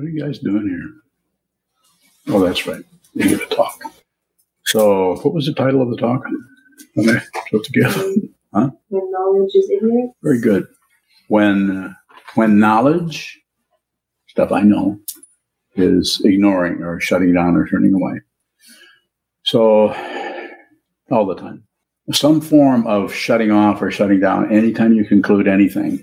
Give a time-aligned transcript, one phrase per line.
[0.00, 2.34] What are you guys doing here?
[2.34, 2.82] Oh, that's right.
[3.12, 3.78] You get a talk.
[4.64, 6.22] So, what was the title of the talk?
[6.96, 7.18] Okay,
[7.50, 8.02] put together.
[8.54, 8.70] Huh?
[8.88, 10.12] When knowledge is ignorant.
[10.22, 10.66] Very good.
[11.28, 11.92] When uh,
[12.34, 13.38] when knowledge,
[14.26, 14.98] stuff I know,
[15.76, 18.22] is ignoring or shutting down or turning away.
[19.44, 19.92] So,
[21.10, 21.64] all the time.
[22.10, 26.02] Some form of shutting off or shutting down anytime you conclude anything.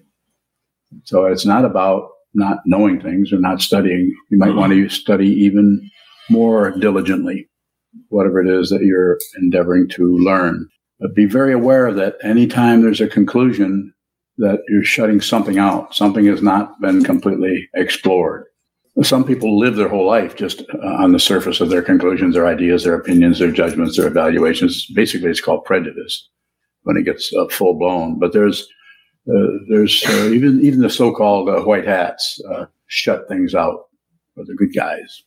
[1.04, 4.14] So, it's not about not knowing things or not studying.
[4.30, 5.90] You might want to study even
[6.30, 7.50] more diligently,
[8.10, 10.68] whatever it is that you're endeavoring to learn.
[11.00, 13.94] But be very aware that anytime there's a conclusion,
[14.38, 15.96] that you're shutting something out.
[15.96, 18.46] Something has not been completely explored.
[19.04, 22.48] Some people live their whole life just uh, on the surface of their conclusions, their
[22.48, 24.88] ideas, their opinions, their judgments, their evaluations.
[24.96, 26.28] Basically, it's called prejudice
[26.82, 28.18] when it gets uh, full blown.
[28.18, 28.68] But there's
[29.68, 33.88] there's uh, even even the so-called uh, white hats uh, shut things out
[34.34, 35.24] for the good guys.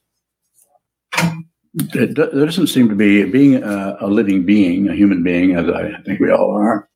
[1.95, 5.69] It, there doesn't seem to be being a, a living being, a human being, as
[5.69, 6.89] I think we all are.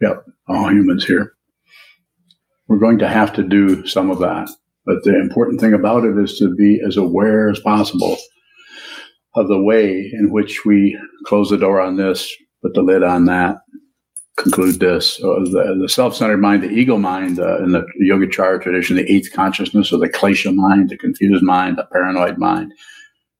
[0.00, 1.32] Yep, all humans here.
[2.68, 4.48] We're going to have to do some of that.
[4.84, 8.16] But the important thing about it is to be as aware as possible
[9.34, 12.32] of the way in which we close the door on this,
[12.62, 13.58] put the lid on that,
[14.36, 15.14] conclude this.
[15.14, 19.32] So the, the self-centered mind, the ego mind, uh, in the Yogacara tradition, the eighth
[19.32, 22.72] consciousness, or the klesha mind, the confused mind, the paranoid mind,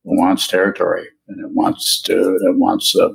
[0.05, 3.09] wants territory and it wants to it wants uh,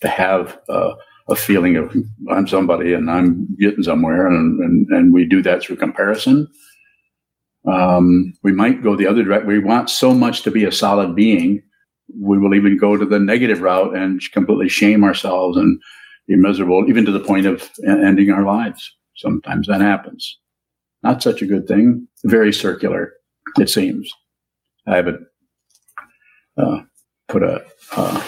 [0.00, 0.94] to have uh,
[1.28, 1.94] a feeling of
[2.30, 6.48] I'm somebody and I'm getting somewhere, and and, and we do that through comparison.
[7.66, 9.48] Um, we might go the other direction.
[9.48, 11.62] We want so much to be a solid being,
[12.20, 15.80] we will even go to the negative route and completely shame ourselves and
[16.26, 18.94] be miserable, even to the point of ending our lives.
[19.16, 20.38] Sometimes that happens.
[21.02, 22.06] Not such a good thing.
[22.24, 23.12] Very circular,
[23.58, 24.12] it seems.
[24.86, 25.26] I haven't
[26.56, 26.82] uh,
[27.28, 27.64] put a
[27.96, 28.26] uh,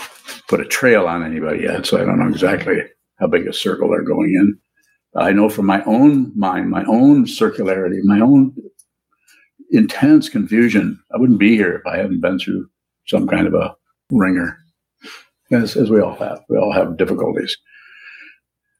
[0.48, 2.82] put a trail on anybody yet, so I don't know exactly
[3.18, 4.58] how big a circle they're going in.
[5.16, 8.54] I know from my own mind, my own circularity, my own
[9.70, 12.68] intense confusion, I wouldn't be here if I hadn't been through
[13.06, 13.74] some kind of a
[14.10, 14.58] ringer,
[15.52, 16.40] as, as we all have.
[16.48, 17.56] We all have difficulties.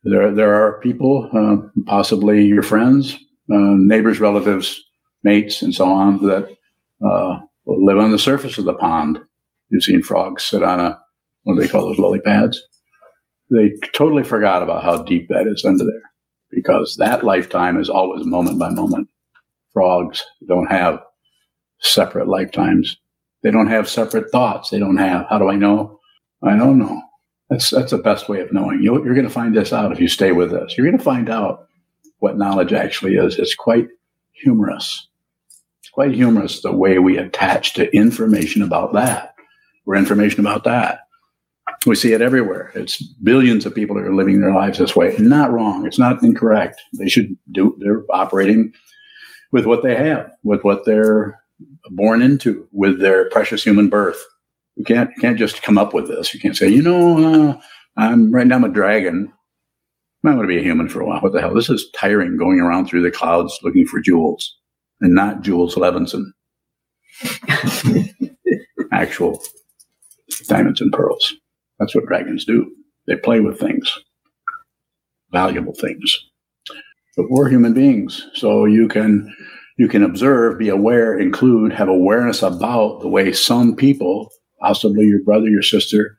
[0.04, 3.14] There, there are people, uh, possibly your friends,
[3.50, 4.82] uh, neighbors, relatives,
[5.22, 6.56] mates, and so on, that
[7.04, 9.18] uh, live on the surface of the pond.
[9.70, 11.00] You've seen frogs sit on a,
[11.44, 12.62] what do they call those lily pads?
[13.50, 16.10] they totally forgot about how deep that is under there
[16.50, 19.08] because that lifetime is always moment by moment.
[19.72, 21.00] Frogs don't have
[21.80, 22.96] separate lifetimes.
[23.42, 24.70] They don't have separate thoughts.
[24.70, 26.00] They don't have, how do I know?
[26.42, 27.02] I don't know.
[27.50, 28.82] That's, that's the best way of knowing.
[28.82, 30.76] you are going to find this out if you stay with us.
[30.76, 31.66] You're going to find out
[32.18, 33.38] what knowledge actually is.
[33.38, 33.88] It's quite
[34.32, 35.08] humorous.
[35.80, 39.34] It's quite humorous the way we attach to information about that
[39.86, 41.00] or information about that.
[41.86, 42.72] We see it everywhere.
[42.74, 45.14] It's billions of people that are living their lives this way.
[45.18, 45.86] Not wrong.
[45.86, 46.80] It's not incorrect.
[46.98, 48.72] They should do, they're operating
[49.52, 51.38] with what they have, with what they're
[51.90, 54.24] born into, with their precious human birth.
[54.76, 56.34] You can't, you can't just come up with this.
[56.34, 57.60] You can't say, you know, uh,
[57.96, 59.32] I'm right now I'm a dragon.
[60.24, 61.20] I'm going to be a human for a while.
[61.20, 61.54] What the hell?
[61.54, 64.56] This is tiring going around through the clouds looking for jewels
[65.00, 66.24] and not Jules Levinson.
[68.92, 69.40] Actual
[70.46, 71.34] diamonds and pearls.
[71.78, 72.70] That's what dragons do.
[73.06, 73.98] They play with things,
[75.30, 76.18] valuable things.
[77.16, 79.32] But we're human beings, so you can
[79.76, 84.30] you can observe, be aware, include, have awareness about the way some people,
[84.64, 86.16] possibly your brother, your sister,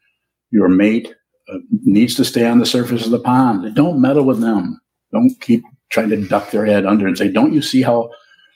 [0.52, 1.14] your mate,
[1.52, 3.74] uh, needs to stay on the surface of the pond.
[3.74, 4.80] Don't meddle with them.
[5.12, 8.10] Don't keep trying to duck their head under and say, "Don't you see how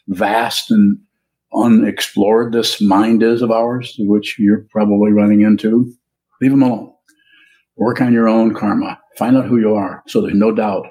[0.07, 0.97] vast and
[1.53, 5.91] unexplored this mind is of ours, which you're probably running into?"
[6.41, 6.93] Leave them alone.
[7.75, 8.99] Work on your own karma.
[9.17, 10.03] Find out who you are.
[10.07, 10.87] So there's no doubt.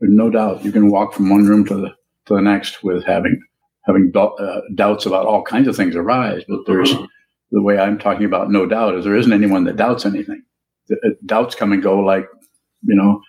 [0.00, 1.90] There's no doubt you can walk from one room to the
[2.26, 3.40] to the next with having
[3.86, 6.42] having do, uh, doubts about all kinds of things arise.
[6.48, 6.94] But there's
[7.50, 10.42] the way I'm talking about no doubt is there isn't anyone that doubts anything.
[10.90, 12.26] Uh, doubts come and go like
[12.84, 13.20] you know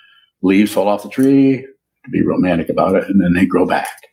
[0.41, 1.65] leaves fall off the tree.
[2.05, 4.07] To be romantic about it, and then they grow back.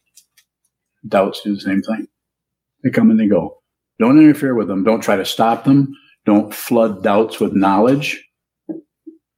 [1.06, 2.08] Doubts do the same thing.
[2.82, 3.58] They come and they go.
[4.00, 4.82] Don't interfere with them.
[4.82, 5.94] Don't try to stop them.
[6.26, 8.24] Don't flood doubts with knowledge.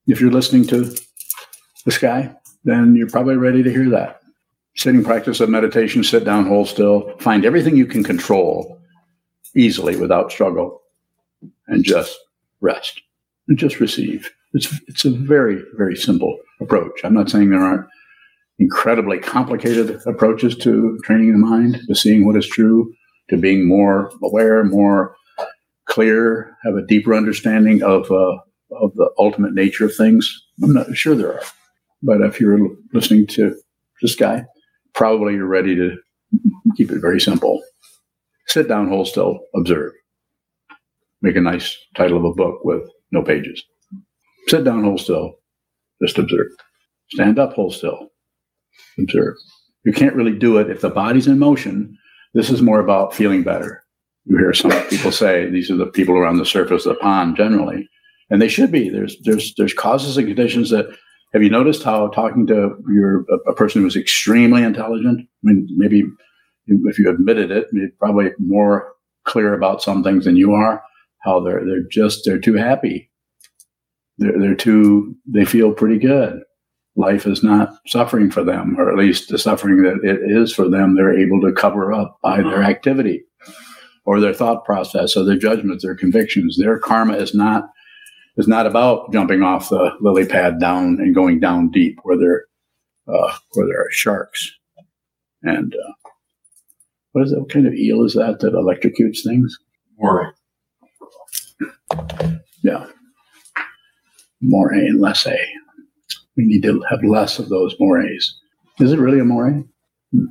[0.06, 0.96] If you're listening to
[1.84, 2.34] this guy,
[2.64, 4.20] then you're probably ready to hear that.
[4.74, 8.75] Sitting practice of meditation, sit down, hold still, find everything you can control
[9.56, 10.82] easily without struggle,
[11.66, 12.18] and just
[12.60, 13.02] rest
[13.48, 14.30] and just receive.
[14.52, 17.00] It's, it's a very, very simple approach.
[17.04, 17.86] I'm not saying there aren't
[18.58, 22.92] incredibly complicated approaches to training the mind, to seeing what is true,
[23.28, 25.14] to being more aware, more
[25.86, 28.36] clear, have a deeper understanding of uh,
[28.72, 30.42] of the ultimate nature of things?
[30.62, 31.42] I'm not sure there are,
[32.02, 33.54] but if you're listening to
[34.02, 34.44] this guy,
[34.94, 35.96] probably you're ready to
[36.76, 37.62] keep it very simple.
[38.48, 39.92] Sit down, hold still, observe.
[41.22, 43.62] Make a nice title of a book with no pages.
[44.48, 45.34] Sit down, hold still,
[46.02, 46.48] just observe.
[47.10, 48.08] Stand up, hold still,
[48.98, 49.34] observe.
[49.84, 51.96] You can't really do it if the body's in motion.
[52.34, 53.82] This is more about feeling better.
[54.24, 57.36] You hear some people say these are the people around the surface of the pond
[57.36, 57.88] generally,
[58.28, 58.88] and they should be.
[58.88, 60.86] There's there's there's causes and conditions that.
[61.32, 65.20] Have you noticed how talking to your a, person who's extremely intelligent?
[65.20, 66.04] I mean, maybe
[66.66, 68.92] if you admitted it, you're probably more
[69.24, 70.82] clear about some things than you are.
[71.22, 73.10] How they're they're just they're too happy.
[74.18, 76.42] They're they're too they feel pretty good.
[76.96, 80.68] Life is not suffering for them, or at least the suffering that it is for
[80.68, 83.22] them, they're able to cover up by their activity
[84.06, 86.56] or their thought process or their judgments, their convictions.
[86.56, 87.68] Their karma is not
[88.36, 92.44] is not about jumping off the lily pad down and going down deep where there
[93.08, 94.52] uh, where there are sharks.
[95.42, 96.05] And uh,
[97.16, 97.40] what is that?
[97.40, 99.58] What kind of eel is that that electrocutes things?
[99.98, 100.28] Moray.
[102.62, 102.84] Yeah,
[104.42, 105.38] moray and less a.
[106.36, 108.38] We need to have less of those morays.
[108.80, 109.64] Is it really a moray?
[110.12, 110.26] Hmm.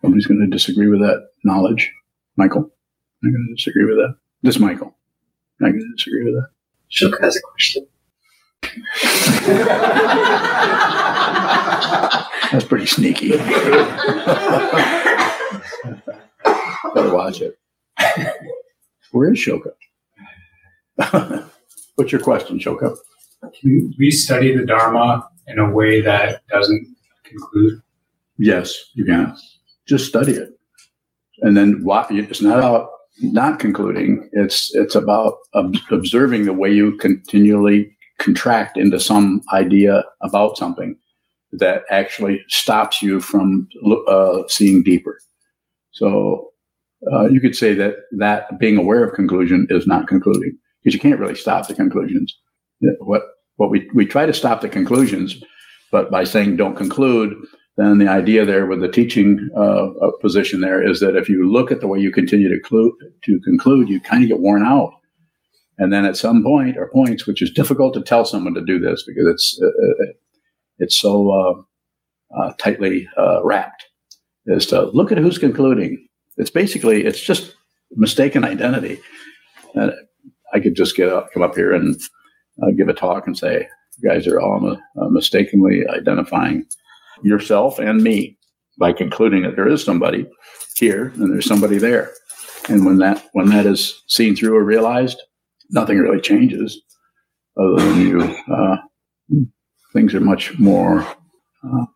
[0.00, 1.88] Somebody's going to disagree with that knowledge,
[2.36, 2.68] Michael.
[3.22, 4.16] I'm going to disagree with that.
[4.42, 4.96] This Michael.
[5.62, 6.48] I'm going to disagree with that.
[6.88, 7.86] Shook has a question.
[12.50, 13.38] That's pretty sneaky.
[16.94, 17.58] Better watch it.
[19.12, 19.72] Where is Shoka?
[21.96, 22.96] What's your question, Shoka?
[23.60, 26.86] Can we study the Dharma in a way that doesn't
[27.24, 27.82] conclude?
[28.38, 29.36] Yes, you can.
[29.86, 30.50] Just study it,
[31.40, 32.10] and then what?
[32.10, 32.90] It's not about
[33.20, 34.28] not concluding.
[34.32, 40.96] It's it's about ob- observing the way you continually contract into some idea about something
[41.52, 43.68] that actually stops you from
[44.06, 45.20] uh, seeing deeper.
[45.92, 46.50] So
[47.12, 51.00] uh, you could say that that being aware of conclusion is not concluding because you
[51.00, 52.36] can't really stop the conclusions.
[52.98, 53.22] What
[53.56, 55.42] what we we try to stop the conclusions,
[55.90, 57.34] but by saying don't conclude,
[57.76, 59.88] then the idea there with the teaching uh,
[60.20, 63.88] position there is that if you look at the way you continue to, to conclude,
[63.88, 64.92] you kind of get worn out.
[65.78, 68.78] And then at some point or points, which is difficult to tell someone to do
[68.78, 70.12] this because it's uh, uh
[70.78, 73.86] it's so uh, uh, tightly uh, wrapped,
[74.46, 76.06] is to look at who's concluding.
[76.36, 77.54] It's basically it's just
[77.92, 79.00] mistaken identity.
[79.74, 79.92] And
[80.52, 82.00] I could just get up, come up here and
[82.76, 83.68] give a talk and say,
[83.98, 84.78] "You guys are all
[85.10, 86.66] mistakenly identifying."
[87.22, 88.36] yourself and me
[88.78, 90.26] by concluding that there is somebody
[90.76, 92.12] here and there's somebody there.
[92.68, 95.20] And when that when that is seen through or realized,
[95.70, 96.80] nothing really changes,
[97.58, 98.20] other than you.
[98.52, 98.76] Uh,
[99.92, 101.00] things are much more.
[101.64, 101.86] Uh,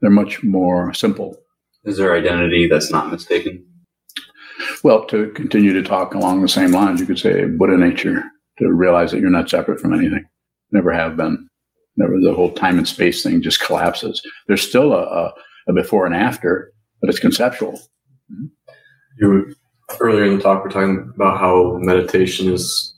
[0.00, 1.36] they're much more simple.
[1.84, 3.64] Is there identity that's not mistaken?
[4.84, 8.22] Well, to continue to talk along the same lines, you could say Buddha nature
[8.58, 10.26] to realize that you're not separate from anything,
[10.72, 11.48] never have been
[11.96, 14.22] Never, the whole time and space thing just collapses.
[14.46, 15.34] There's still a, a,
[15.68, 17.78] a before and after, but it's conceptual.
[19.18, 19.52] You were,
[19.98, 22.94] earlier in the talk, we're talking about how meditation is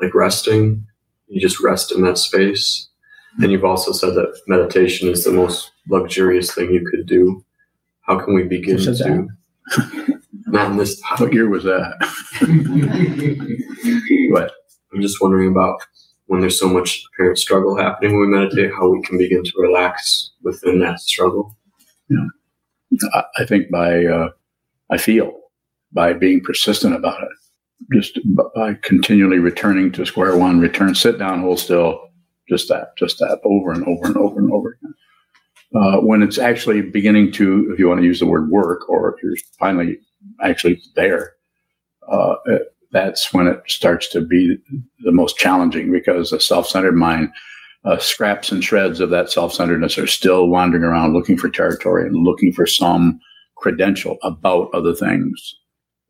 [0.00, 0.84] like resting.
[1.28, 2.88] You just rest in that space.
[3.38, 7.44] And you've also said that meditation is the most luxurious thing you could do.
[8.10, 8.90] How can we begin to?
[8.90, 10.20] That?
[10.46, 11.00] not in this.
[11.18, 11.94] What year was that?
[14.32, 14.52] what?
[14.92, 15.80] I'm just wondering about
[16.26, 19.52] when there's so much apparent struggle happening when we meditate, how we can begin to
[19.56, 21.56] relax within that struggle.
[22.08, 22.26] Yeah.
[23.38, 24.30] I think by, uh,
[24.90, 25.32] I feel
[25.92, 27.28] by being persistent about it,
[27.92, 28.18] just
[28.56, 32.08] by continually returning to square one, return, sit down, hold still,
[32.48, 34.94] just that, just that over and over and over and over again.
[35.74, 39.14] Uh, when it's actually beginning to, if you want to use the word work, or
[39.14, 39.98] if you're finally
[40.42, 41.34] actually there,
[42.10, 42.34] uh,
[42.92, 44.56] that's when it starts to be
[45.04, 47.30] the most challenging because the self-centered mind
[47.84, 52.16] uh, scraps and shreds of that self-centeredness are still wandering around looking for territory and
[52.16, 53.20] looking for some
[53.56, 55.54] credential about other things.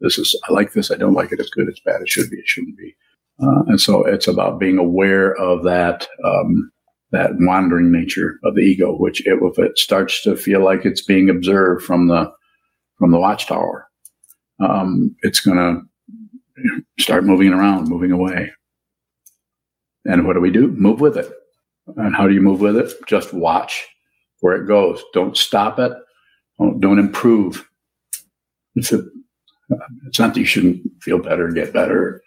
[0.00, 2.31] This is i like this i don't like it it's good it's bad it should
[2.31, 2.95] be it shouldn't be.
[3.43, 6.71] Uh, and so it's about being aware of that um,
[7.12, 11.02] that wandering nature of the ego which it, if it starts to feel like it's
[11.02, 12.31] being observed from the
[12.99, 13.90] from the watchtower
[14.61, 18.52] um, it's going to start moving around, moving away.
[20.05, 20.69] And what do we do?
[20.69, 21.33] Move with it.
[21.97, 22.93] And how do you move with it?
[23.07, 23.87] Just watch
[24.40, 25.02] where it goes.
[25.12, 25.93] Don't stop it.
[26.59, 27.67] Don't, don't improve.
[28.76, 29.02] It's a,
[30.07, 32.23] It's not that you shouldn't feel better, get better,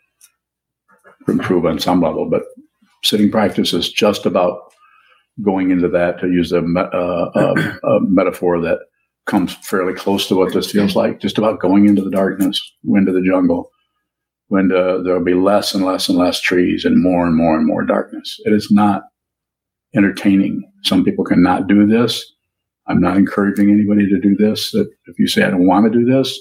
[1.28, 2.44] improve on some level, but
[3.04, 4.73] sitting practice is just about
[5.42, 8.80] going into that, to use a, me- uh, a, a metaphor that
[9.26, 13.12] comes fairly close to what this feels like, just about going into the darkness, into
[13.12, 13.72] the jungle,
[14.50, 17.66] when uh, there'll be less and less and less trees and more and more and
[17.66, 18.40] more darkness.
[18.46, 19.04] It is not
[19.96, 20.62] entertaining.
[20.84, 22.24] Some people cannot do this.
[22.88, 24.72] I'm not encouraging anybody to do this.
[24.72, 26.38] That if you say I don't want to do this,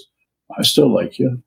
[0.57, 1.41] I still like you.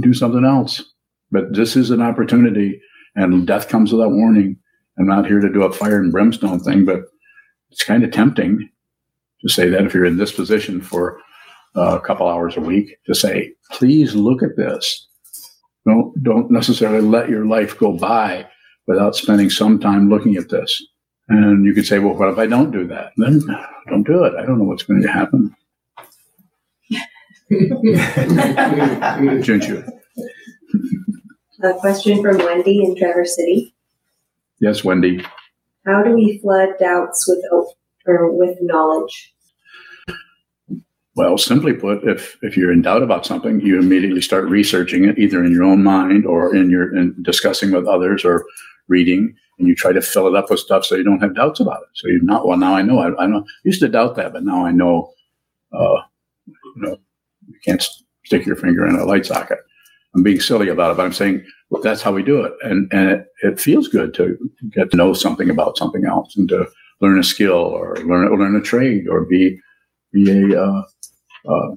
[0.00, 0.84] Do something else.
[1.30, 2.80] But this is an opportunity,
[3.14, 4.56] and death comes without warning.
[4.98, 7.02] I'm not here to do a fire and brimstone thing, but
[7.70, 8.68] it's kind of tempting
[9.40, 11.20] to say that if you're in this position for
[11.76, 15.06] uh, a couple hours a week, to say, please look at this.
[15.86, 18.46] Don't don't necessarily let your life go by
[18.86, 20.84] without spending some time looking at this.
[21.28, 23.12] And you could say, well, what if I don't do that?
[23.16, 23.40] Then
[23.88, 24.34] don't do it.
[24.34, 25.54] I don't know what's going to happen.
[29.42, 29.88] Junchu.
[31.62, 33.74] A question from Wendy in Traverse City.
[34.60, 35.24] Yes, Wendy.
[35.86, 37.44] How do we flood doubts with
[38.06, 39.34] or with knowledge?
[41.14, 45.18] Well, simply put, if if you're in doubt about something, you immediately start researching it,
[45.18, 48.44] either in your own mind or in your in discussing with others or
[48.86, 51.60] reading, and you try to fill it up with stuff so you don't have doubts
[51.60, 51.88] about it.
[51.94, 52.56] So you're not well.
[52.56, 52.98] Now I know.
[53.00, 53.40] I, I know.
[53.40, 55.12] I used to doubt that, but now I know.
[55.72, 56.02] Uh,
[56.46, 56.96] you know,
[57.48, 57.84] you can't
[58.24, 59.58] stick your finger in a light socket.
[60.18, 61.44] I'm being silly about it, but I'm saying
[61.82, 64.36] that's how we do it, and and it, it feels good to
[64.70, 66.66] get to know something about something else and to
[67.00, 69.58] learn a skill or learn learn a trade or be
[70.12, 70.82] be a uh,
[71.48, 71.74] uh,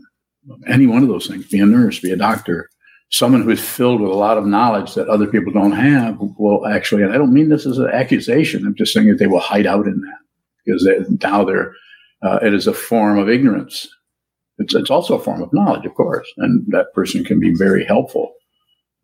[0.67, 2.69] any one of those things, be a nurse, be a doctor,
[3.10, 6.17] someone who's filled with a lot of knowledge that other people don't have.
[6.19, 9.27] Will actually, and I don't mean this as an accusation, I'm just saying that they
[9.27, 10.17] will hide out in that
[10.65, 11.74] because they, now they're,
[12.24, 13.88] uh, it is a form of ignorance.
[14.62, 17.84] It's, it's also a form of knowledge, of course, and that person can be very
[17.84, 18.34] helpful.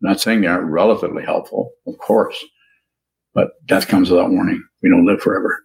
[0.01, 2.37] I'm not saying they aren't relatively helpful, of course,
[3.33, 4.63] but death comes without warning.
[4.83, 5.57] We don't live forever,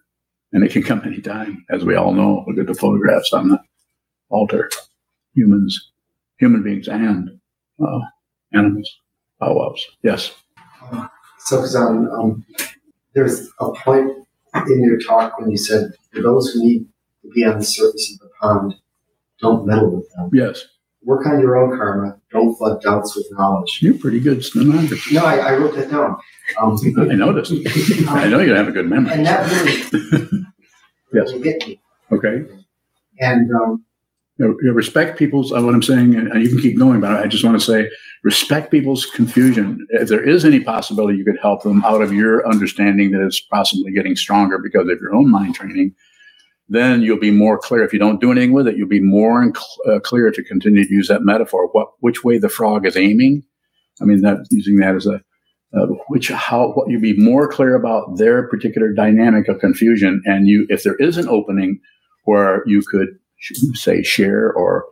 [0.51, 2.43] and it can come anytime, as we all know.
[2.47, 3.59] Look at the photographs on the
[4.29, 4.69] altar
[5.35, 5.91] humans,
[6.39, 7.29] human beings, and
[7.85, 7.99] uh,
[8.53, 8.89] animals,
[9.39, 9.85] powwows.
[10.01, 10.33] Yes.
[11.39, 12.45] So, Kazan, um,
[13.13, 14.11] there's a point
[14.67, 16.85] in your talk when you said, for those who need
[17.21, 18.75] to be on the surface of the pond,
[19.43, 20.29] don't meddle with them.
[20.33, 20.65] Yes.
[21.05, 22.17] Work on your own karma.
[22.31, 23.79] Don't flood doubts with knowledge.
[23.81, 25.13] You're pretty good stenographer.
[25.13, 26.15] No, I, I wrote that down.
[26.61, 26.77] Um,
[27.11, 27.51] I noticed.
[28.09, 29.13] I know you have a good memory.
[29.13, 30.29] and that really,
[31.13, 31.31] Yes.
[31.33, 31.81] really hit me.
[32.11, 32.45] Okay.
[33.19, 33.83] And um,
[34.37, 37.27] You you respect people's, uh, what I'm saying, and you can keep going, but I
[37.27, 37.89] just want to say
[38.23, 39.85] respect people's confusion.
[39.89, 43.41] If there is any possibility you could help them out of your understanding that it's
[43.41, 45.93] possibly getting stronger because of your own mind training,
[46.69, 47.83] then you'll be more clear.
[47.83, 50.83] If you don't do anything with it, you'll be more cl- uh, clear to continue
[50.85, 51.67] to use that metaphor.
[51.71, 53.43] What, which way the frog is aiming?
[54.01, 55.21] I mean, that using that as a
[55.75, 60.47] uh, which how what you be more clear about their particular dynamic of confusion, and
[60.47, 61.79] you if there is an opening
[62.25, 63.07] where you could
[63.73, 64.85] say share or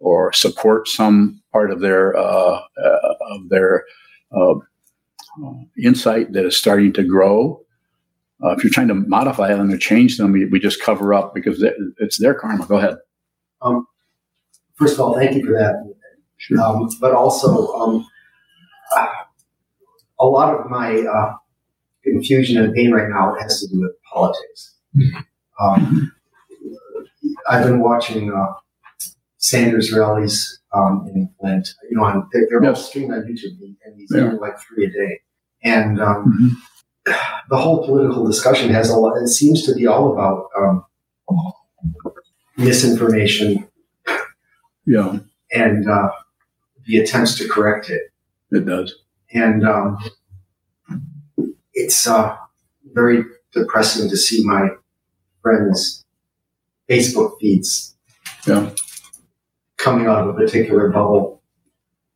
[0.00, 3.84] or support some part of their uh, uh, of their
[4.34, 4.54] uh,
[5.82, 7.60] insight that is starting to grow.
[8.42, 11.34] Uh, if you're trying to modify them or change them, we, we just cover up
[11.34, 11.64] because
[11.98, 12.66] it's their karma.
[12.66, 12.96] Go ahead.
[14.74, 15.74] first of all, thank you for that.
[16.38, 16.60] Sure.
[16.60, 18.04] Um, but also, um,
[20.18, 21.34] a lot of my uh,
[22.02, 24.74] confusion and pain right now has to do with politics.
[25.60, 26.12] Um,
[27.48, 28.54] I've been watching uh,
[29.38, 31.68] Sanders rallies um, in Flint.
[31.90, 34.22] You know, on, they're, they're all streamed on YouTube, and he's Yeah.
[34.22, 35.20] doing like three a day.
[35.64, 36.60] And um,
[37.50, 39.16] the whole political discussion has a lot.
[39.16, 40.84] It seems to be all about um,
[42.56, 43.68] misinformation
[44.86, 45.18] Yeah,
[45.52, 46.10] and uh,
[46.86, 48.02] the attempts to correct it.
[48.50, 48.94] it does.
[49.32, 49.98] And um,
[51.72, 52.36] it's uh,
[52.92, 54.68] very depressing to see my
[55.40, 56.04] friends'
[56.90, 57.96] Facebook feeds
[58.46, 58.70] Yeah.
[59.78, 61.42] coming out of a particular bubble.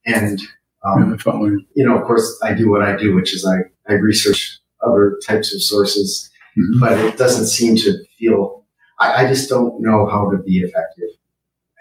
[0.04, 0.40] And,
[0.84, 1.64] um, you.
[1.74, 3.58] you know, of course, I do what I do, which is I,
[3.90, 4.55] I research
[4.86, 6.80] other types of sources, Mhm.
[6.80, 8.64] but it doesn't seem to feel,
[9.00, 11.10] I, I just don't know how to be effective.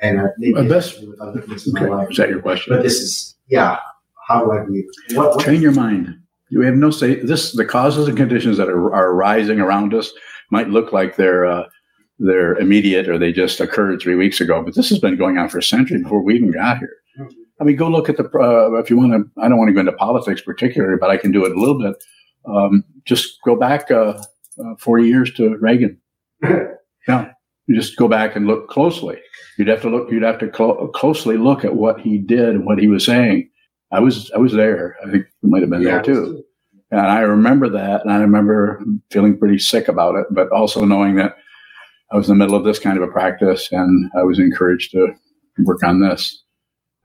[0.01, 1.89] And I maybe Well, it that's- has to do with other things in my Okay.
[1.89, 2.11] life.
[2.11, 2.75] Is that your question?
[2.75, 3.77] But this is, yeah,
[4.27, 4.83] how do I be?
[5.15, 6.15] What, what Train your mind.
[6.49, 7.15] You have no say.
[7.15, 10.11] This the causes and conditions that are, are arising around us
[10.51, 11.63] might look like they're uh,
[12.19, 15.49] they're immediate or they just occurred three weeks ago, but this has been going on
[15.49, 16.93] for a century before we even got here.
[17.59, 19.41] I mean, go look at the uh, if you want to.
[19.41, 21.79] I don't want to go into politics particularly, but I can do it a little
[21.79, 21.95] bit.
[22.47, 24.21] Um, just go back uh,
[24.63, 25.99] uh, forty years to Reagan.
[27.07, 27.29] Yeah,
[27.67, 29.19] You just go back and look closely.
[29.59, 30.09] You'd have to look.
[30.11, 33.47] You'd have to clo- closely look at what he did and what he was saying.
[33.91, 34.95] I was I was there.
[35.05, 36.43] I think you might have been Yeah, there too.
[36.89, 41.15] And I remember that, and I remember feeling pretty sick about it, but also knowing
[41.17, 41.35] that
[42.11, 44.91] I was in the middle of this kind of a practice, and I was encouraged
[44.91, 45.09] to
[45.59, 46.43] work on this.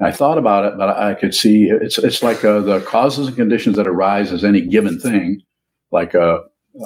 [0.03, 3.37] I thought about it, but I could see it's it's like uh, the causes and
[3.37, 5.43] conditions that arise as any given thing,
[5.93, 6.39] like uh,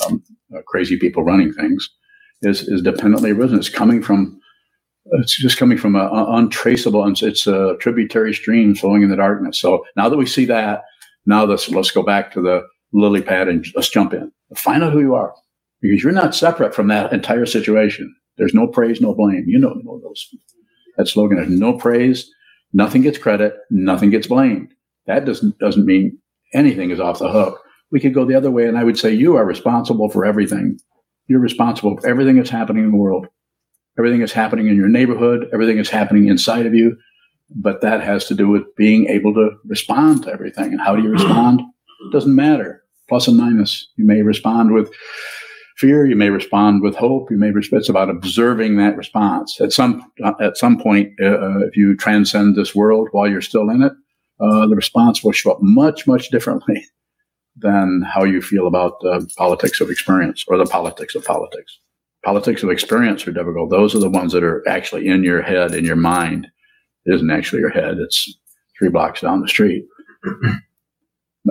[0.05, 0.23] um,
[0.55, 1.89] uh, crazy people running things,
[2.43, 3.59] is is dependently arisen.
[3.59, 4.41] It's coming from
[5.13, 9.61] it's just coming from an untraceable, and it's a tributary stream flowing in the darkness.
[9.61, 10.83] So now that we see that,
[11.27, 14.33] now let's let's go back to the lily pad and let's jump in.
[14.57, 15.35] Find out who you are,
[15.81, 18.15] because you're not separate from that entire situation.
[18.39, 19.45] There's no praise, no blame.
[19.47, 20.29] You know, know those
[20.97, 22.29] that slogan is no praise,
[22.75, 24.75] nothing gets credit, nothing gets blamed.
[25.07, 26.19] That doesn't doesn't mean
[26.53, 27.61] anything is off the hook.
[27.91, 30.79] We could go the other way, and I would say you are responsible for everything.
[31.29, 33.29] You're responsible for everything that's happening in the world.
[33.99, 36.97] Everything that's happening in your neighborhood, everything that's happening inside of you.
[37.55, 40.73] But that has to do with being able to respond to everything.
[40.73, 41.61] And how do you respond?
[41.61, 42.83] It doesn't matter.
[43.09, 43.87] Plus and minus.
[43.97, 44.91] You may respond with
[45.77, 46.07] fear.
[46.07, 47.31] You may respond with hope.
[47.31, 47.51] You may.
[47.51, 47.81] Respond.
[47.81, 49.61] It's about observing that response.
[49.61, 50.05] At some
[50.41, 53.93] at some point, uh, if you transcend this world while you're still in it,
[54.41, 56.85] uh, the response will show up much much differently
[57.57, 61.79] than how you feel about the politics of experience or the politics of politics.
[62.25, 63.71] Politics of experience are difficult.
[63.71, 66.49] Those are the ones that are actually in your head, in your mind.
[67.05, 67.99] It isn't actually your head.
[67.99, 68.35] It's
[68.79, 69.85] three blocks down the street.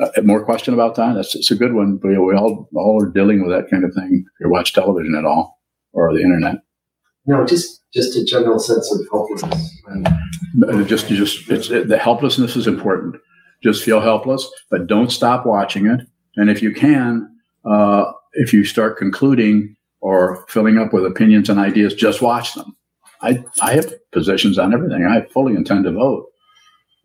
[0.02, 1.14] Uh, more question about that?
[1.14, 2.00] That's it's a good one.
[2.04, 4.26] We, we all all are dealing with that kind of thing.
[4.40, 5.60] If you watch television at all
[5.94, 6.56] or the internet,
[7.26, 9.82] No, just just a general sense of helplessness.
[9.88, 13.16] And just just it's it, the helplessness is important.
[13.64, 16.02] Just feel helpless, but don't stop watching it.
[16.36, 17.30] And if you can,
[17.64, 22.76] uh, if you start concluding or filling up with opinions and ideas, just watch them.
[23.22, 25.06] I I have positions on everything.
[25.06, 26.26] I fully intend to vote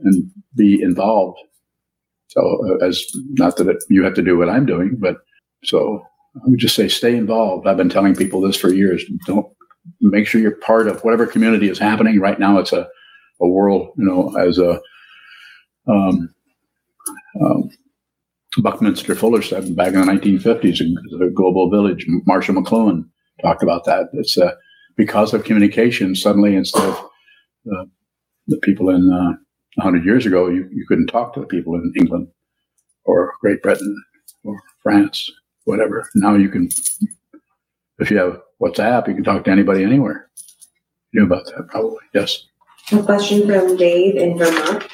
[0.00, 1.38] and be involved.
[2.38, 5.16] So uh, as not that it, you have to do what I'm doing, but
[5.64, 6.02] so
[6.36, 7.66] I would just say stay involved.
[7.66, 9.04] I've been telling people this for years.
[9.26, 9.46] Don't
[10.00, 12.20] make sure you're part of whatever community is happening.
[12.20, 12.88] Right now, it's a
[13.40, 14.80] a world, you know, as a
[15.88, 16.34] um,
[17.40, 17.70] um,
[18.58, 20.80] Buckminster Fuller said back in the 1950s,
[21.22, 22.04] a global village.
[22.26, 23.08] Marshall McLuhan
[23.42, 24.08] talked about that.
[24.12, 24.52] It's uh,
[24.96, 26.14] because of communication.
[26.14, 26.96] Suddenly, instead of
[27.72, 27.84] uh,
[28.48, 29.36] the people in uh,
[29.76, 32.28] 100 years ago, you, you couldn't talk to the people in England
[33.04, 33.94] or Great Britain
[34.44, 35.30] or France,
[35.64, 36.08] whatever.
[36.14, 36.68] Now you can,
[37.98, 40.30] if you have WhatsApp, you can talk to anybody anywhere.
[41.12, 41.98] You know about that, probably.
[42.14, 42.44] Yes.
[42.92, 44.86] A question from Dave in Vermont.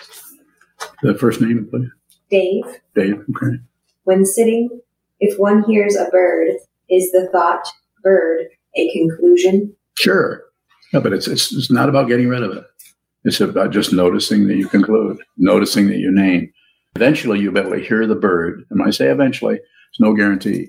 [1.03, 1.91] The first name, please.
[2.31, 3.23] Dave, Dave.
[3.37, 3.57] Okay.
[4.05, 4.69] when sitting,
[5.21, 6.51] if one hears a bird,
[6.91, 7.67] is the thought
[8.03, 9.75] bird a conclusion?
[9.99, 10.43] Sure.
[10.93, 12.65] No, but it's, it's it's not about getting rid of it.
[13.25, 16.53] It's about just noticing that you conclude, noticing that you name.
[16.95, 18.65] Eventually, you'll be able to hear the bird.
[18.71, 20.69] And when I say eventually, it's no guarantee.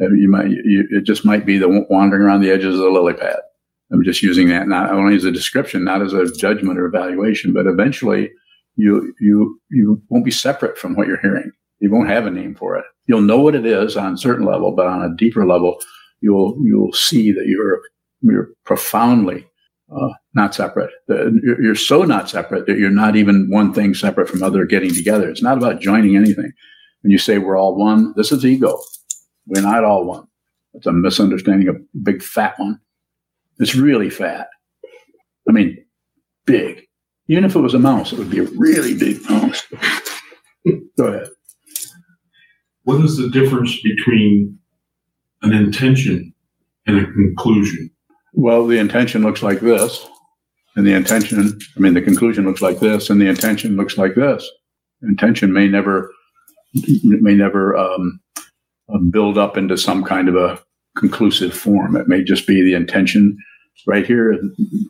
[0.00, 2.90] Uh, you might, you, it just might be the wandering around the edges of the
[2.90, 3.36] lily pad.
[3.92, 7.52] I'm just using that not only as a description, not as a judgment or evaluation,
[7.52, 8.30] but eventually
[8.76, 11.50] you you you won't be separate from what you're hearing.
[11.80, 12.84] You won't have a name for it.
[13.06, 15.78] You'll know what it is on a certain level, but on a deeper level,
[16.20, 17.80] you'll you'll see that you're
[18.20, 19.46] you're profoundly
[19.90, 20.90] uh, not separate.
[21.08, 25.28] You're, so not separate that you're not even one thing separate from other getting together.
[25.28, 26.52] It's not about joining anything.
[27.02, 28.78] When you say we're all one, this is ego.
[29.46, 30.26] We're not all one.
[30.74, 32.80] It's a misunderstanding, a big fat one.
[33.58, 34.48] It's really fat.
[35.48, 35.84] I mean,
[36.44, 36.82] big.
[37.28, 39.62] Even if it was a mouse, it would be a really big mouse.
[40.96, 41.28] Go ahead.
[42.84, 44.58] What is the difference between
[45.42, 46.34] an intention
[46.86, 47.90] and a conclusion?
[48.34, 50.06] Well, the intention looks like this,
[50.76, 54.14] and the intention, I mean, the conclusion looks like this, and the intention looks like
[54.14, 54.48] this.
[55.02, 56.12] Intention may never,
[57.02, 58.20] may never um,
[59.10, 60.60] build up into some kind of a
[60.96, 61.96] conclusive form.
[61.96, 63.36] It may just be the intention
[63.86, 64.38] right here,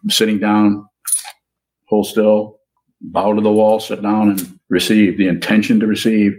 [0.08, 0.86] sitting down,
[1.88, 2.58] hold still,
[3.00, 5.18] bow to the wall, sit down, and receive.
[5.18, 6.32] The intention to receive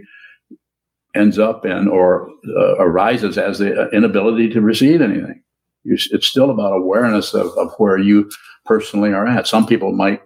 [1.14, 5.39] ends up in or uh, arises as the inability to receive anything.
[5.84, 8.30] It's still about awareness of, of where you
[8.66, 9.46] personally are at.
[9.46, 10.22] Some people might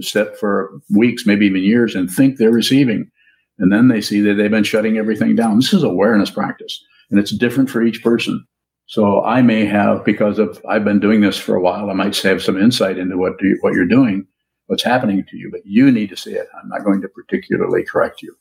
[0.00, 3.10] sit for weeks, maybe even years, and think they're receiving.
[3.58, 5.56] And then they see that they've been shutting everything down.
[5.56, 8.44] This is awareness practice, and it's different for each person.
[8.86, 12.16] So I may have, because of I've been doing this for a while, I might
[12.18, 14.26] have some insight into what you, what you're doing,
[14.66, 16.46] what's happening to you, but you need to see it.
[16.60, 18.36] I'm not going to particularly correct you,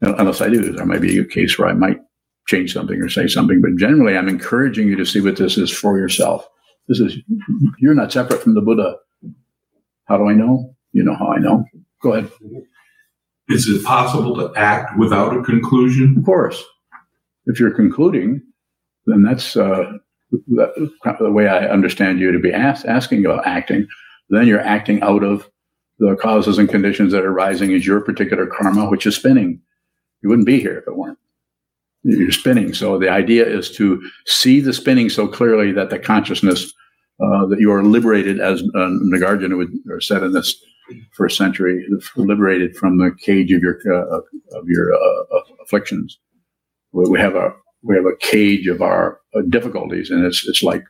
[0.00, 0.72] unless I do.
[0.72, 2.00] There might be a case where I might
[2.46, 5.70] change something or say something, but generally, I'm encouraging you to see what this is
[5.70, 6.48] for yourself.
[6.88, 7.16] This is,
[7.78, 8.96] you're not separate from the Buddha.
[10.06, 10.74] How do I know?
[10.92, 11.64] You know how I know.
[12.02, 12.30] Go ahead.
[13.48, 16.16] Is it possible to act without a conclusion?
[16.18, 16.62] Of course.
[17.46, 18.42] If you're concluding,
[19.06, 19.92] then that's uh,
[20.30, 23.86] the, the way I understand you to be ask, asking about acting.
[24.30, 25.48] Then you're acting out of
[25.98, 29.60] the causes and conditions that are arising as your particular karma, which is spinning.
[30.22, 31.18] You wouldn't be here if it weren't.
[32.04, 32.74] You're spinning.
[32.74, 36.72] So the idea is to see the spinning so clearly that the consciousness
[37.22, 40.54] uh, that you are liberated, as uh, Nagarjuna would or said in this
[41.12, 41.86] first century,
[42.16, 44.18] liberated from the cage of your uh,
[44.58, 46.18] of your uh, afflictions.
[46.92, 50.82] We have a we have a cage of our uh, difficulties, and it's it's like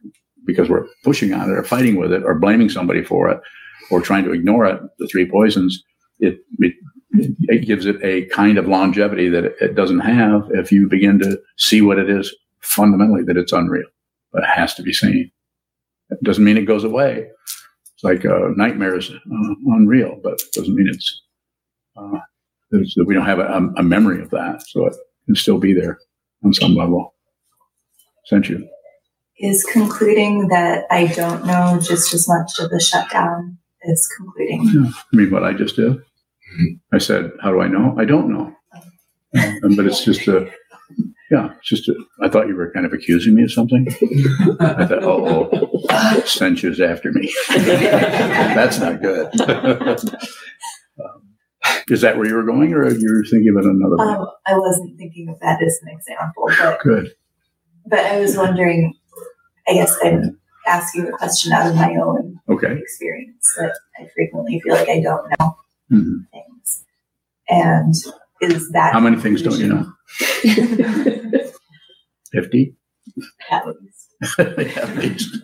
[0.46, 3.40] because we're pushing on it or fighting with it or blaming somebody for it
[3.90, 5.82] or trying to ignore it, the three poisons,
[6.18, 6.74] it, it,
[7.12, 11.38] it gives it a kind of longevity that it, doesn't have if you begin to
[11.58, 13.88] see what it is fundamentally that it's unreal,
[14.32, 15.30] but it has to be seen.
[16.10, 17.28] It doesn't mean it goes away.
[17.94, 21.22] It's like uh, nightmares uh, unreal, but it doesn't mean it's,
[21.96, 22.18] uh,
[22.70, 24.62] it's, we don't have a, a memory of that.
[24.68, 24.96] So it
[25.26, 25.98] can still be there
[26.44, 27.14] on some level.
[28.30, 28.66] Senchu.
[29.38, 33.58] Is concluding that I don't know just as much of a shutdown
[33.90, 34.70] as concluding.
[34.72, 34.90] Yeah.
[35.12, 36.00] I mean, what I just did.
[36.92, 37.94] I said, "How do I know?
[37.98, 38.54] I don't know."
[39.64, 40.52] Um, but it's just a,
[41.30, 41.94] yeah, it's just a.
[42.20, 43.88] I thought you were kind of accusing me of something.
[44.60, 47.32] I thought, oh, oh Senchu's after me.
[47.48, 49.28] That's not good.
[49.40, 49.96] um,
[51.88, 53.98] is that where you were going, or are you were thinking about another?
[53.98, 57.14] Um, I wasn't thinking of that as an example, but good.
[57.86, 58.94] But I was wondering.
[59.66, 62.76] I guess I'm asking the question out of my own okay.
[62.76, 65.56] experience that I frequently feel like I don't know
[65.92, 66.26] Mhm.
[66.32, 66.84] things.
[67.48, 67.94] And
[68.40, 69.92] is that How many things don't you know?
[72.32, 72.74] Fifty.
[73.50, 74.38] at least?
[74.38, 75.36] At least.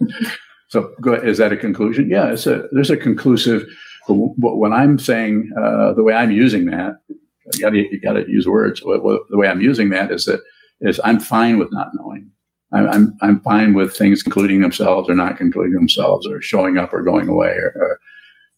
[0.69, 2.09] So, go, is that a conclusion?
[2.09, 2.69] Yeah, it's a.
[2.73, 3.67] There's a conclusive.
[4.07, 8.13] But when I'm saying uh, the way I'm using that, you got to you got
[8.15, 8.81] to use words.
[8.81, 10.41] The way I'm using that is that
[10.81, 12.31] is I'm fine with not knowing.
[12.73, 16.93] I'm, I'm I'm fine with things concluding themselves or not concluding themselves or showing up
[16.95, 17.51] or going away.
[17.51, 18.01] Or, or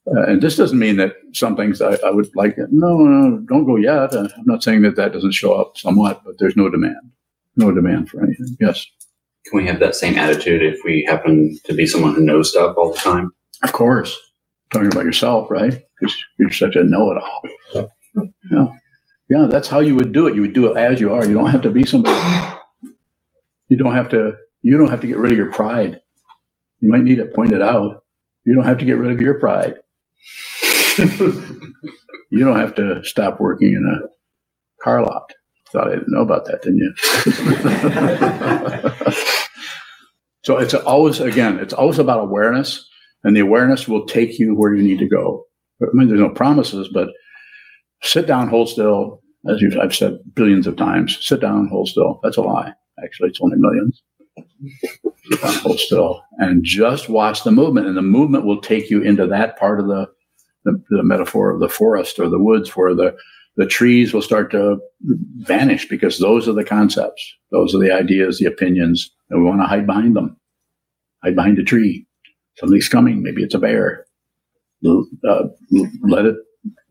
[0.07, 2.57] uh, and this doesn't mean that some things I, I would like.
[2.71, 4.15] No, no, don't go yet.
[4.15, 6.97] Uh, I'm not saying that that doesn't show up somewhat, but there's no demand,
[7.57, 8.57] no demand for anything.
[8.61, 8.87] Yes,
[9.47, 12.77] Can we have that same attitude if we happen to be someone who knows stuff
[12.79, 13.33] all the time?
[13.63, 14.19] of course.
[14.73, 15.83] Talking about yourself, right?
[16.01, 17.43] Because you're such a know-it-all.
[18.53, 18.67] Yeah,
[19.31, 19.47] yeah.
[19.51, 20.35] That's how you would do it.
[20.37, 21.27] You would do it as you are.
[21.27, 22.19] You don't have to be somebody.
[23.69, 24.35] You don't have to.
[24.63, 26.01] You don't have to get rid of your pride.
[26.81, 28.05] You might need it pointed out.
[28.45, 29.77] You don't have to get rid of your pride.
[32.31, 35.33] you don't have to stop working in a car lot.
[35.73, 36.93] Thought I didn't know about that, didn't you?
[40.45, 42.89] so it's always, again, it's always about awareness,
[43.23, 45.45] and the awareness will take you where you need to go.
[45.83, 47.11] I mean, there's no promises, but
[48.03, 49.23] sit down, hold still.
[49.49, 52.21] As you've, I've said billions of times, sit down, hold still.
[52.23, 52.75] That's a lie.
[53.03, 54.03] Actually, it's only millions.
[55.31, 59.03] Sit down, hold still, and just watch the movement, and the movement will take you
[59.03, 60.07] into that part of the
[60.65, 63.17] the, the metaphor of the forest or the woods where the
[63.57, 64.79] the trees will start to
[65.39, 69.61] vanish because those are the concepts, those are the ideas, the opinions, and we want
[69.61, 70.37] to hide behind them.
[71.23, 72.07] Hide behind a tree.
[72.57, 73.23] Something's coming.
[73.23, 74.07] Maybe it's a bear.
[74.85, 75.45] Uh,
[76.03, 76.37] let it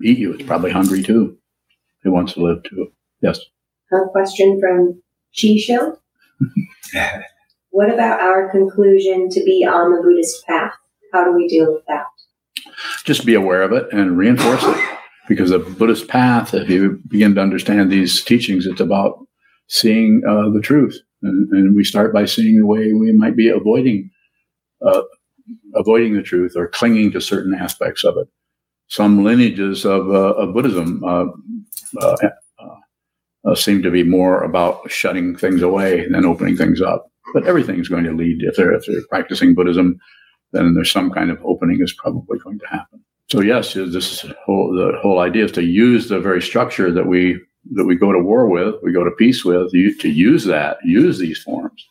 [0.04, 0.34] eat you.
[0.34, 1.38] It's probably hungry too.
[2.06, 2.92] It wants to live too.
[3.22, 3.40] Yes.
[3.92, 5.02] A question from
[5.36, 5.98] Chisho.
[7.72, 10.74] what about our conclusion to be on the Buddhist path?
[11.14, 12.06] How do we deal with that?
[13.04, 14.98] Just be aware of it and reinforce it.
[15.28, 19.20] Because the Buddhist path, if you begin to understand these teachings, it's about
[19.68, 20.98] seeing uh, the truth.
[21.22, 24.10] And, and, we start by seeing the way we might be avoiding
[24.82, 25.02] uh,
[25.76, 28.28] avoiding the truth or clinging to certain aspects of it.
[28.88, 31.26] Some lineages of, uh, of Buddhism uh,
[32.02, 32.16] uh,
[33.46, 37.12] uh, seem to be more about shutting things away than opening things up.
[37.34, 40.00] But everything's going to lead if they're if they're practicing Buddhism,
[40.52, 43.04] then there's some kind of opening is probably going to happen.
[43.30, 47.40] So yes, this whole the whole idea is to use the very structure that we
[47.74, 51.20] that we go to war with, we go to peace with, to use that, use
[51.20, 51.86] these forms,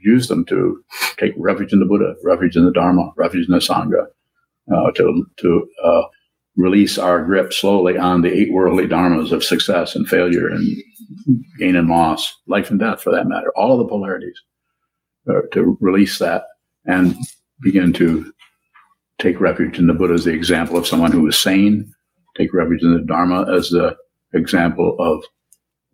[0.00, 0.82] use them to
[1.18, 4.06] take refuge in the Buddha, refuge in the Dharma, refuge in the Sangha,
[4.74, 6.02] uh, to to uh,
[6.58, 10.66] release our grip slowly on the eight worldly dharmas of success and failure and
[11.58, 14.38] gain and loss, life and death, for that matter, all of the polarities,
[15.30, 16.42] uh, to release that
[16.84, 17.16] and
[17.62, 18.32] begin to
[19.18, 21.92] take refuge in the Buddha as the example of someone who is sane,
[22.36, 23.96] take refuge in the Dharma as the
[24.34, 25.24] example of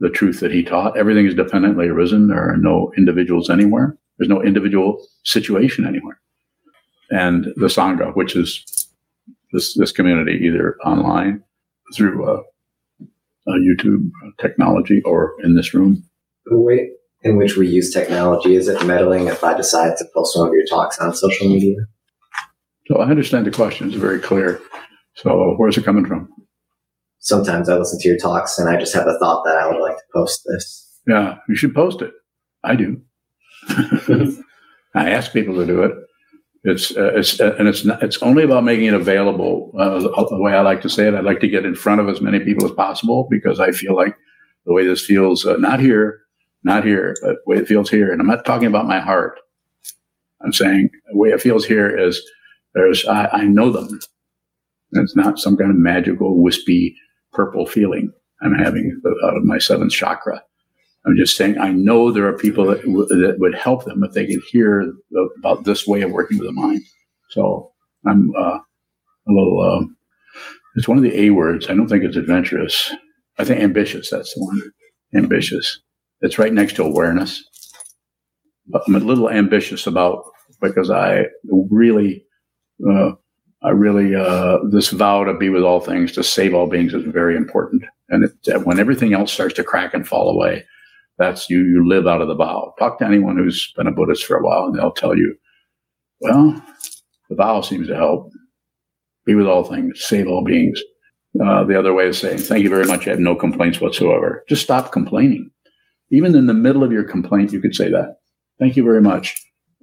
[0.01, 0.97] the truth that he taught.
[0.97, 2.29] Everything is dependently arisen.
[2.29, 3.97] There are no individuals anywhere.
[4.19, 6.21] There's no individual situation anywhere.
[7.11, 8.65] And the Sangha, which is
[9.55, 11.43] this, this community, either online
[11.95, 12.43] through uh,
[13.47, 16.03] uh, YouTube technology or in this room.
[16.47, 16.91] The way
[17.23, 20.55] in which we use technology is it meddling if I decide to post one of
[20.55, 21.77] your talks on social media?
[22.87, 24.61] So I understand the question is very clear.
[25.15, 26.29] So where's it coming from?
[27.21, 29.81] Sometimes I listen to your talks and I just have the thought that I would
[29.81, 31.01] like to post this.
[31.07, 32.13] Yeah, you should post it.
[32.63, 33.01] I do.
[34.95, 35.93] I ask people to do it.
[36.67, 39.71] It's uh, it's uh, and it's not, it's only about making it available.
[39.79, 42.09] Uh, the way I like to say it, I'd like to get in front of
[42.09, 44.17] as many people as possible because I feel like
[44.65, 46.21] the way this feels, uh, not here,
[46.63, 48.11] not here, but the way it feels here.
[48.11, 49.39] And I'm not talking about my heart.
[50.43, 52.23] I'm saying the way it feels here is
[52.75, 54.01] there's I, I know them.
[54.93, 56.97] It's not some kind of magical, wispy,
[57.33, 58.11] purple feeling
[58.43, 60.43] I'm having out of my seventh chakra.
[61.07, 64.13] I'm just saying I know there are people that, w- that would help them if
[64.13, 66.81] they could hear the, about this way of working with the mind.
[67.31, 67.73] So
[68.07, 69.61] I'm uh, a little.
[69.61, 69.97] Um,
[70.77, 71.69] it's one of the A words.
[71.69, 72.93] I don't think it's adventurous.
[73.39, 74.11] I think ambitious.
[74.11, 74.61] That's the one.
[75.15, 75.81] Ambitious.
[76.21, 77.45] It's right next to awareness.
[78.67, 80.25] But I'm a little ambitious about
[80.61, 81.27] because I
[81.71, 82.25] really,
[82.89, 83.13] uh,
[83.63, 87.05] I really, uh, this vow to be with all things, to save all beings is
[87.05, 87.85] very important.
[88.09, 90.65] And it, when everything else starts to crack and fall away,
[91.19, 92.75] that's you, you live out of the vow.
[92.79, 95.35] Talk to anyone who's been a Buddhist for a while and they'll tell you,
[96.21, 96.63] well,
[97.29, 98.31] the vow seems to help.
[99.27, 100.81] Be with all things, save all beings.
[101.43, 103.07] Uh, the other way of saying, thank you very much.
[103.07, 104.45] I have no complaints whatsoever.
[104.49, 105.51] Just stop complaining.
[106.11, 108.17] Even in the middle of your complaint, you could say that.
[108.59, 109.35] Thank you very much.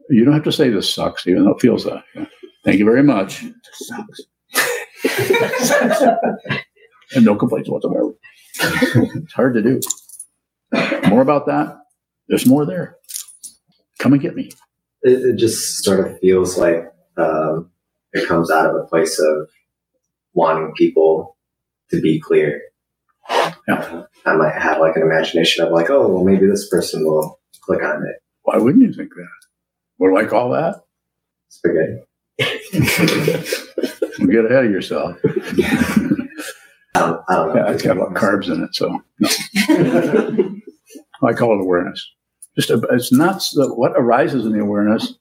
[0.10, 2.04] You don't have to say this sucks, even though it feels that.
[2.64, 3.44] Thank you very much.
[3.74, 4.22] sucks.
[7.16, 8.14] and no complaints whatsoever.
[8.60, 9.80] it's hard to do.
[11.10, 11.78] More about that.
[12.28, 12.98] There's more there.
[14.00, 14.52] Come and get me.
[15.04, 17.72] It, it just sort of feels like um,
[18.14, 19.50] it comes out of a place of
[20.34, 21.38] wanting people
[21.90, 22.62] to be clear.
[23.68, 24.04] Yeah.
[24.26, 27.84] I might have like an imagination of like, oh, well, maybe this person will click
[27.84, 28.16] on it.
[28.44, 29.28] Why wouldn't you think that?
[29.98, 30.82] What do I call that?
[31.50, 32.02] Spaghetti.
[34.32, 35.18] Get ahead of yourself.
[36.96, 37.56] I don't, I don't know.
[37.56, 40.50] Yeah, it's got a lot of carbs in it, so no.
[41.24, 42.10] I call it awareness.
[42.56, 45.14] Just a, it's not the, what arises in the awareness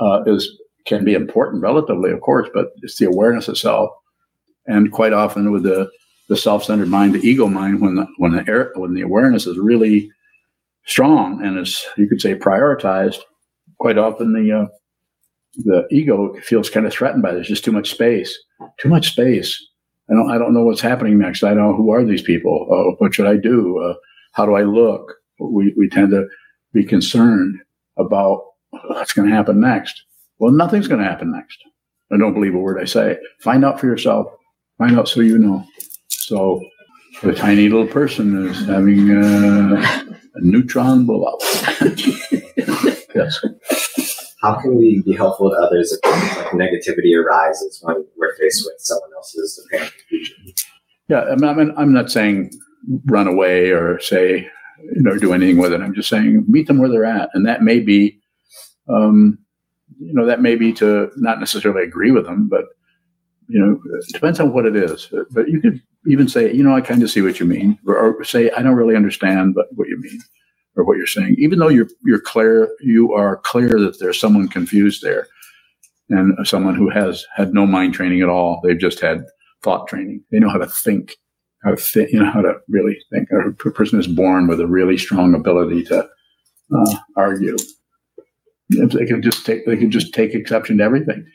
[0.00, 3.90] uh, is can be important relatively, of course, but it's the awareness itself.
[4.66, 5.90] And quite often with the
[6.28, 9.58] the self-centered mind, the ego mind, when the, when the air, when the awareness is
[9.58, 10.10] really
[10.86, 13.18] strong and is you could say prioritized,
[13.78, 14.66] quite often the uh,
[15.64, 17.46] the ego feels kind of threatened by this.
[17.46, 18.38] Just too much space,
[18.78, 19.62] too much space.
[20.10, 21.42] I don't I don't know what's happening next.
[21.42, 22.66] I don't know who are these people.
[22.70, 23.78] Uh, what should I do?
[23.78, 23.94] Uh,
[24.32, 25.14] how do I look?
[25.38, 26.26] We we tend to
[26.72, 27.58] be concerned
[27.96, 30.02] about what's going to happen next.
[30.38, 31.58] Well, nothing's going to happen next.
[32.12, 33.18] I don't believe a word I say.
[33.40, 34.26] Find out for yourself.
[34.78, 35.64] Find out so you know.
[36.08, 36.62] So
[37.22, 41.40] the tiny little person is having uh, a neutron blowout.
[43.14, 43.40] yes.
[44.42, 48.74] How can we be helpful to others if like negativity arises when we're faced with
[48.78, 49.94] someone else's apparent?
[51.08, 52.50] Yeah, I mean, I'm not saying
[53.06, 54.48] run away or say,
[54.92, 55.80] you know, do anything with it.
[55.80, 57.30] I'm just saying meet them where they're at.
[57.34, 58.20] And that may be,
[58.88, 59.38] um,
[59.98, 62.64] you know, that may be to not necessarily agree with them, but,
[63.48, 65.12] you know, it depends on what it is.
[65.30, 67.96] But you could even say, you know, I kind of see what you mean, or,
[67.96, 70.20] or say, I don't really understand what you mean
[70.76, 71.36] or what you're saying.
[71.38, 75.28] Even though you're, you're clear, you are clear that there's someone confused there
[76.10, 78.60] and someone who has had no mind training at all.
[78.62, 79.24] They've just had
[79.62, 80.22] thought training.
[80.30, 81.16] They know how to think,
[81.64, 83.28] how think, you know, how to really think.
[83.32, 86.08] A person is born with a really strong ability to
[86.76, 87.56] uh, argue.
[88.70, 91.26] They can just take, they can just take exception to everything.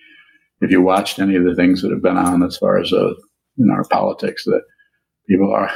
[0.62, 3.14] If you watched any of the things that have been on as far as uh,
[3.58, 4.62] in our politics, that
[5.28, 5.72] people are,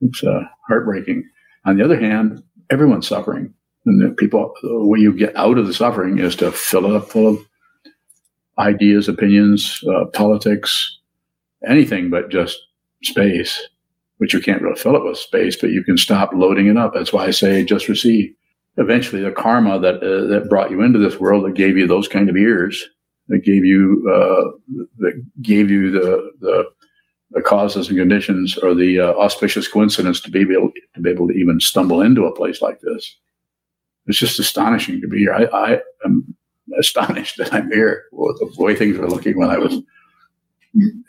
[0.00, 1.28] it's uh, heartbreaking.
[1.64, 3.52] On the other hand, everyone's suffering,
[3.84, 6.96] and the people, the way you get out of the suffering is to fill it
[6.96, 7.38] up full of
[8.58, 10.98] ideas, opinions, uh, politics,
[11.68, 12.58] anything but just
[13.06, 13.68] space,
[14.18, 16.92] which you can't really fill it with space, but you can stop loading it up.
[16.94, 18.32] That's why I say just receive.
[18.78, 22.08] Eventually, the karma that uh, that brought you into this world, that gave you those
[22.08, 22.86] kind of ears,
[23.28, 26.64] that gave you uh, that gave you the, the
[27.30, 31.28] the causes and conditions, or the uh, auspicious coincidence to be able to be able
[31.28, 33.16] to even stumble into a place like this.
[34.06, 35.34] It's just astonishing to be here.
[35.34, 36.36] I, I am
[36.78, 39.80] astonished that I'm here with the way things were looking when I was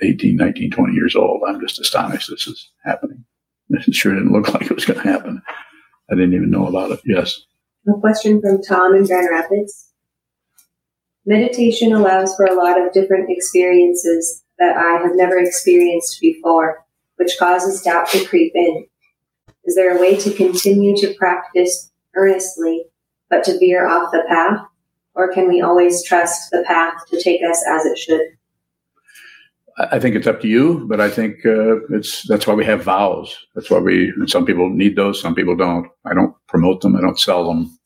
[0.01, 1.41] 18, 19, 20 years old.
[1.47, 3.23] I'm just astonished this is happening.
[3.69, 5.41] It sure didn't look like it was going to happen.
[6.10, 6.99] I didn't even know about it.
[7.06, 7.41] Yes.
[7.88, 9.91] A question from Tom in Grand Rapids.
[11.25, 16.86] Meditation allows for a lot of different experiences that I have never experienced before,
[17.17, 18.88] which causes doubt to creep in.
[19.65, 22.86] Is there a way to continue to practice earnestly,
[23.30, 24.62] but to veer off the path?
[25.13, 28.37] Or can we always trust the path to take us as it should?
[29.79, 32.83] I think it's up to you, but I think uh, it's that's why we have
[32.83, 33.37] vows.
[33.53, 34.11] That's why we.
[34.25, 35.87] Some people need those, some people don't.
[36.05, 36.95] I don't promote them.
[36.95, 37.77] I don't sell them.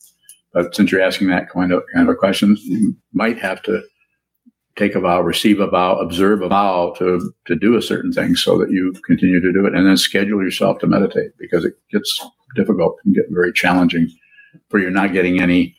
[0.54, 3.82] But since you're asking that kind of kind of questions, you might have to
[4.78, 8.36] take a vow, receive a vow, observe a vow to to do a certain thing,
[8.36, 11.74] so that you continue to do it, and then schedule yourself to meditate because it
[11.92, 12.26] gets
[12.56, 14.10] difficult and get very challenging,
[14.70, 15.76] where you're not getting any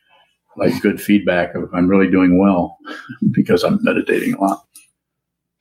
[0.59, 2.77] like good feedback of I'm really doing well
[3.31, 4.67] because I'm meditating a lot.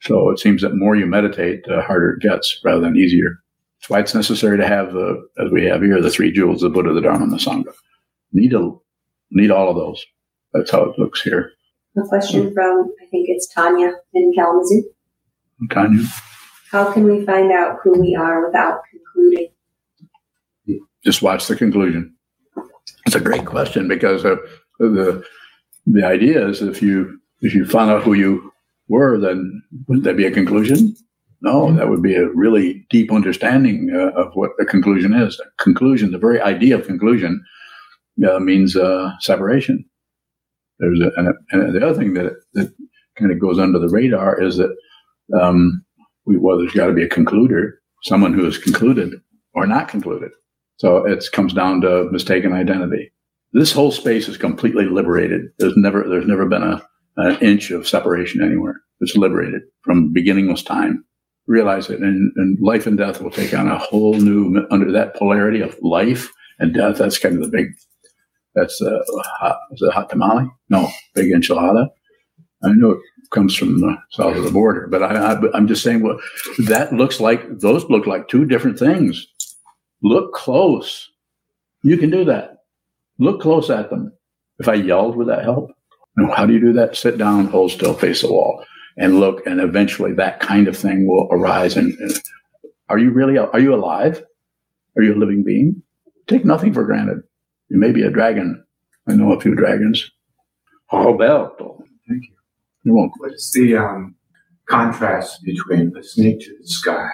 [0.02, 3.38] So it seems that more you meditate, the harder it gets rather than easier.
[3.78, 6.68] That's why it's necessary to have the, as we have here, the three jewels, the
[6.68, 7.72] Buddha, the Dharma, and the Sangha.
[8.32, 8.70] Need a,
[9.30, 10.04] need all of those.
[10.52, 11.52] That's how it looks here.
[11.96, 14.82] A question from, I think it's Tanya in Kalamazoo.
[15.70, 16.04] Tanya,
[16.70, 19.48] How can we find out who we are without concluding?
[21.04, 22.14] just watch the conclusion.
[23.06, 24.36] It's a great question because uh,
[24.78, 25.24] the
[25.86, 28.51] the idea is if you if you find out who you
[28.92, 30.94] were, then wouldn't that be a conclusion?
[31.40, 35.40] No, that would be a really deep understanding uh, of what a conclusion is.
[35.40, 37.42] A conclusion, the very idea of conclusion,
[38.28, 39.84] uh, means uh, separation.
[40.78, 42.72] There's a, and, and the other thing that that
[43.18, 44.74] kind of goes under the radar is that
[45.40, 45.84] um,
[46.26, 47.72] we, well, there's got to be a concluder,
[48.04, 49.14] someone who is concluded
[49.54, 50.30] or not concluded.
[50.76, 53.12] So it comes down to mistaken identity.
[53.52, 55.42] This whole space is completely liberated.
[55.58, 56.82] There's never there's never been a
[57.16, 58.80] an inch of separation anywhere.
[59.00, 61.04] It's liberated from beginningless time.
[61.46, 65.16] Realize it, and, and life and death will take on a whole new under that
[65.16, 66.98] polarity of life and death.
[66.98, 67.66] That's kind of the big.
[68.54, 69.02] That's the
[69.40, 70.48] hot, is it hot tamale?
[70.68, 71.88] No, big enchilada.
[72.62, 73.00] I know it
[73.32, 76.20] comes from the south of the border, but I, I'm just saying what
[76.66, 77.58] that looks like.
[77.58, 79.26] Those look like two different things.
[80.02, 81.10] Look close.
[81.82, 82.58] You can do that.
[83.18, 84.12] Look close at them.
[84.58, 85.72] If I yelled, would that help?
[86.16, 86.32] No.
[86.32, 86.96] How do you do that?
[86.96, 88.64] Sit down, hold still, face the wall,
[88.98, 89.46] and look.
[89.46, 91.76] And eventually, that kind of thing will arise.
[91.76, 92.12] And, and
[92.88, 93.38] are you really?
[93.38, 94.22] Are you alive?
[94.96, 95.82] Are you a living being?
[96.26, 97.22] Take nothing for granted.
[97.68, 98.62] You may be a dragon.
[99.08, 100.10] I know a few dragons.
[100.92, 101.82] Alberto.
[102.06, 102.34] Thank you.
[102.84, 103.14] You're welcome.
[103.18, 104.14] What is the um,
[104.66, 107.08] contrast between listening to the sky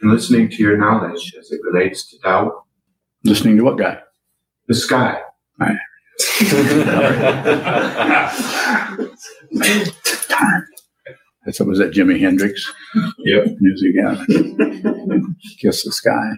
[0.00, 2.52] and listening to your knowledge as it relates to doubt?
[3.24, 3.98] Listening to what guy?
[4.68, 5.20] The sky.
[5.58, 5.76] Right.
[11.44, 12.72] That's what was that Jimi Hendrix?
[13.18, 13.46] Yep.
[13.60, 14.24] Music, yeah.
[15.58, 16.30] Kiss the sky.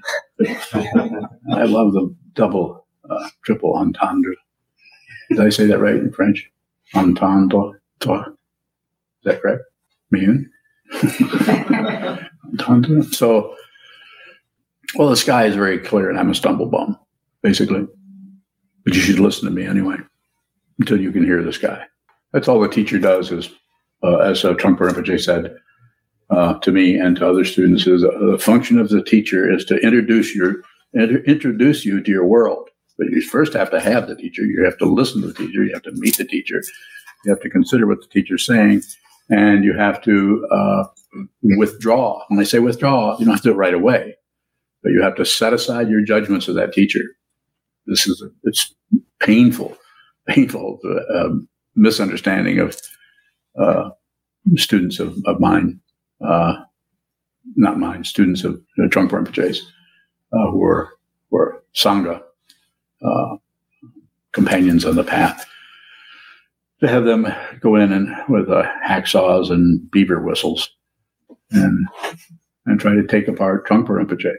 [1.53, 4.35] I love the double, uh, triple entendre.
[5.31, 6.51] Did I say that right in French?
[6.95, 7.73] Entendre.
[8.01, 8.29] Is
[9.25, 9.63] that correct?
[10.11, 10.51] Mean?
[12.53, 13.03] entendre.
[13.05, 13.55] So,
[14.97, 16.99] well, the sky is very clear, and I'm a stumble bum,
[17.43, 17.87] basically.
[18.85, 19.97] But you should listen to me anyway
[20.79, 21.85] until you can hear this guy.
[22.33, 23.49] That's all the teacher does is,
[24.03, 25.57] uh, as uh, Trungpa Rinpoche said
[26.31, 29.65] uh, to me and to other students, is uh, the function of the teacher is
[29.67, 30.57] to introduce your
[30.95, 32.69] introduce you to your world.
[32.97, 34.45] But you first have to have the teacher.
[34.45, 35.65] You have to listen to the teacher.
[35.65, 36.63] You have to meet the teacher.
[37.25, 38.83] You have to consider what the teacher's saying,
[39.31, 40.85] and you have to uh,
[41.43, 42.23] withdraw.
[42.29, 44.15] When I say withdraw, you don't have to do it right away,
[44.83, 47.01] but you have to set aside your judgments of that teacher.
[47.87, 48.75] This is a, it's
[49.21, 49.77] painful,
[50.29, 50.81] painful
[51.15, 51.31] uh,
[51.75, 52.77] misunderstanding of
[53.59, 53.91] uh,
[54.57, 55.81] students of, of mine,
[56.27, 56.57] uh,
[57.57, 59.61] not mine, students of uh, Trungpa Rinpoche's,
[60.33, 60.89] uh, who were
[61.31, 62.23] were sangha
[63.05, 63.37] uh,
[64.33, 65.47] companions on the path.
[66.81, 67.27] To have them
[67.61, 70.69] go in and with uh, hacksaws and beaver whistles
[71.51, 71.87] and
[72.67, 74.35] and try to take apart Trungpa Rinpoche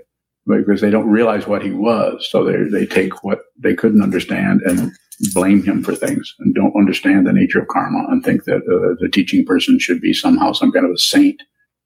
[0.47, 2.27] because they don't realize what he was.
[2.29, 4.91] So they, they take what they couldn't understand and
[5.34, 8.96] blame him for things and don't understand the nature of karma and think that uh,
[9.00, 11.41] the teaching person should be somehow some kind of a saint.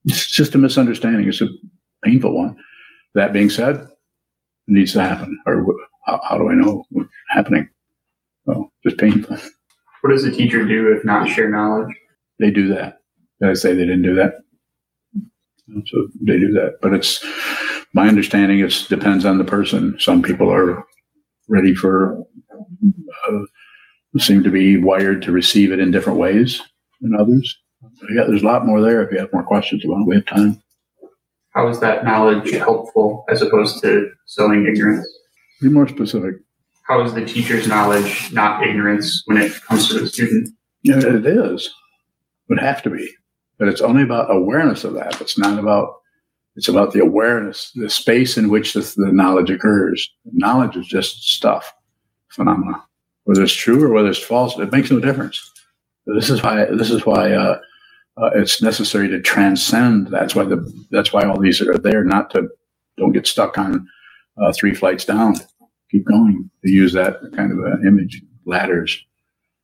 [0.05, 1.28] It's just a misunderstanding.
[1.28, 1.49] It's a
[2.03, 2.57] painful one.
[3.16, 3.88] That being said, it
[4.68, 5.39] needs to happen.
[5.45, 5.66] Or
[6.05, 7.70] how, how do I know what's happening?
[8.45, 9.38] So just painful.
[10.01, 11.93] What does a teacher do if not share knowledge?
[12.39, 12.99] They do that.
[13.41, 14.36] Did I say they didn't do that?
[15.86, 16.80] So they do that.
[16.82, 17.24] But it's
[17.94, 18.60] my understanding.
[18.60, 19.96] is depends on the person.
[20.00, 20.86] Some people are
[21.48, 22.24] ready for,
[23.28, 23.40] uh,
[24.18, 26.62] seem to be wired to receive it in different ways
[27.02, 27.58] than others.
[28.14, 29.02] Yeah, there's a lot more there.
[29.02, 30.62] If you have more questions about it, we have time.
[31.52, 35.08] How is that knowledge helpful as opposed to sowing ignorance?
[35.62, 36.36] Be more specific.
[36.84, 40.50] how is the teacher's knowledge not ignorance when it comes to the student?
[40.84, 41.66] Yeah, it is.
[41.66, 43.10] It would have to be.
[43.58, 45.20] But it's only about awareness of that.
[45.22, 45.99] It's not about,
[46.60, 50.14] it's about the awareness, the space in which the, the knowledge occurs.
[50.26, 51.74] Knowledge is just stuff,
[52.28, 52.84] phenomena.
[53.24, 55.39] Whether it's true or whether it's false, it makes no difference.
[56.05, 57.62] This is why, this is why, uh,
[58.18, 60.07] uh, it's necessary to transcend.
[60.07, 62.49] That's why the, that's why all these are there, not to,
[62.97, 63.88] don't get stuck on,
[64.38, 65.36] uh, three flights down.
[65.89, 66.51] Keep going.
[66.64, 69.01] Use that kind of an image, ladders,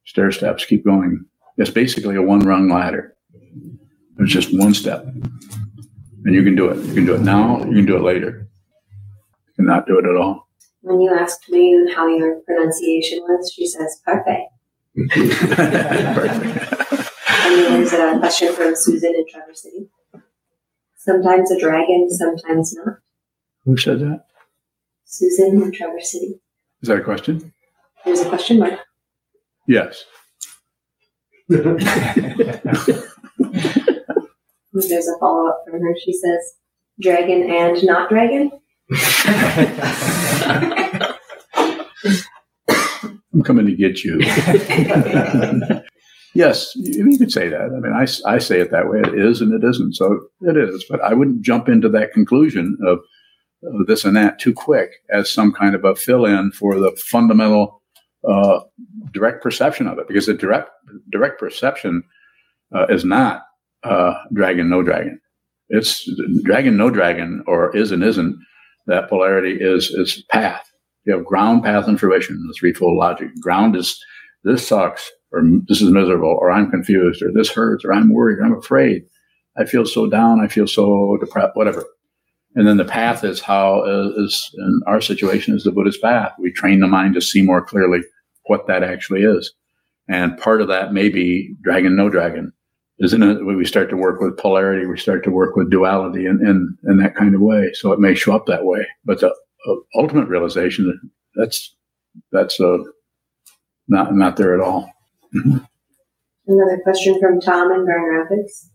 [0.06, 1.26] stair steps, keep going.
[1.58, 3.18] It's basically a one rung ladder.
[4.18, 5.06] It's just one step.
[6.26, 6.84] And you can do it.
[6.86, 8.48] You can do it now, you can do it later.
[9.48, 10.48] You cannot do it at all.
[10.82, 14.52] When you asked me how your pronunciation was, she says, perfect.
[17.46, 19.88] And then there's a question from Susan in Traverse City.
[20.98, 22.96] Sometimes a dragon, sometimes not.
[23.66, 24.26] Who said that?
[25.06, 26.42] Susan in Traverse City.
[26.82, 27.54] Is that a question?
[28.04, 28.80] There's a question mark.
[29.68, 30.04] Yes.
[34.76, 35.96] There's a follow up from her.
[36.04, 36.56] She says,
[37.00, 38.52] dragon and not dragon.
[43.34, 44.20] I'm coming to get you.
[46.34, 47.72] yes, you, you could say that.
[47.76, 49.00] I mean, I, I say it that way.
[49.00, 49.94] It is and it isn't.
[49.96, 50.86] So it is.
[50.90, 53.00] But I wouldn't jump into that conclusion of,
[53.64, 56.92] of this and that too quick as some kind of a fill in for the
[56.98, 57.82] fundamental
[58.28, 58.60] uh,
[59.12, 60.08] direct perception of it.
[60.08, 60.70] Because the direct,
[61.12, 62.04] direct perception
[62.74, 63.44] uh, is not
[63.84, 65.20] uh, dragon, no dragon.
[65.70, 66.10] It's
[66.44, 68.38] dragon, no dragon, or is and isn't.
[68.88, 70.70] That polarity is is path.
[71.06, 73.30] You have ground, path, and fruition, the threefold logic.
[73.42, 74.00] Ground is
[74.44, 78.40] this sucks, or this is miserable, or I'm confused, or this hurts, or I'm worried,
[78.40, 79.04] or I'm afraid.
[79.58, 81.84] I feel so down, I feel so depressed, whatever.
[82.56, 86.34] And then the path is how uh, is in our situation is the Buddhist path.
[86.40, 88.00] We train the mind to see more clearly
[88.46, 89.54] what that actually is.
[90.08, 92.54] And part of that may be dragon, no dragon.
[93.00, 96.26] Isn't it when we start to work with polarity, we start to work with duality
[96.26, 97.72] in, in, in that kind of way.
[97.74, 98.88] So it may show up that way.
[99.04, 99.30] But the
[99.68, 101.76] uh, ultimate realization, that's,
[102.32, 102.78] that's uh,
[103.90, 104.90] not, not there at all.
[105.34, 108.72] Another question from Tom in Grand Rapids.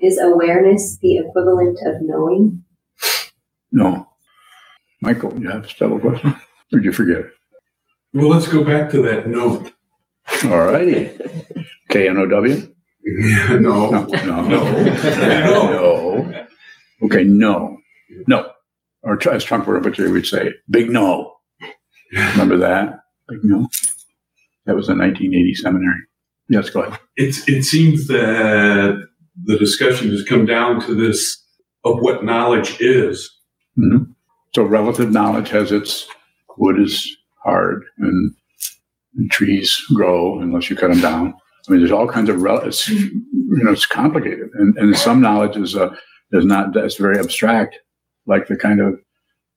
[0.00, 2.64] Is awareness the equivalent of knowing?
[3.70, 4.08] No.
[5.00, 6.30] Michael, you have a several question?
[6.72, 7.24] Or did you forget?
[8.12, 9.72] Well, let's go back to that note.
[10.44, 11.16] All righty.
[11.88, 12.74] K N O W?
[13.60, 13.90] no.
[13.90, 14.06] No.
[14.06, 14.42] No.
[14.44, 15.70] No.
[15.70, 16.46] No.
[17.02, 17.78] Okay, no.
[18.28, 18.50] No.
[19.02, 21.34] Or as Trungpa Rinpoche would say, big no.
[22.12, 23.00] Remember that?
[23.28, 23.68] Big no.
[24.66, 26.00] That was a 1980 seminary.
[26.48, 27.00] Yes, go ahead.
[27.16, 29.04] It's, it seems that
[29.44, 31.42] the discussion has come down to this
[31.84, 33.28] of what knowledge is.
[33.76, 34.04] hmm
[34.54, 36.06] So relative knowledge has its
[36.56, 38.34] wood is hard and,
[39.16, 41.34] and trees grow unless you cut them down.
[41.68, 45.56] I mean, there's all kinds of it's, you know it's complicated, and and some knowledge
[45.56, 45.94] is uh,
[46.32, 47.76] is not that's very abstract,
[48.26, 48.98] like the kind of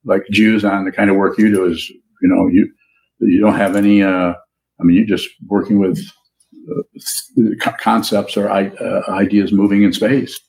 [0.03, 2.71] like Jews on the kind of work you do is you know you
[3.19, 4.03] you don't have any.
[4.03, 4.33] Uh,
[4.79, 5.99] I mean, you're just working with
[6.69, 6.81] uh,
[7.61, 10.39] co- concepts or uh, ideas moving in space.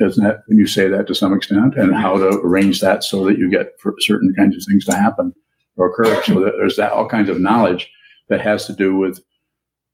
[0.00, 3.24] Isn't that when you say that to some extent, and how to arrange that so
[3.24, 5.32] that you get certain kinds of things to happen
[5.76, 6.22] or occur?
[6.24, 7.90] So there's that all kinds of knowledge
[8.28, 9.20] that has to do with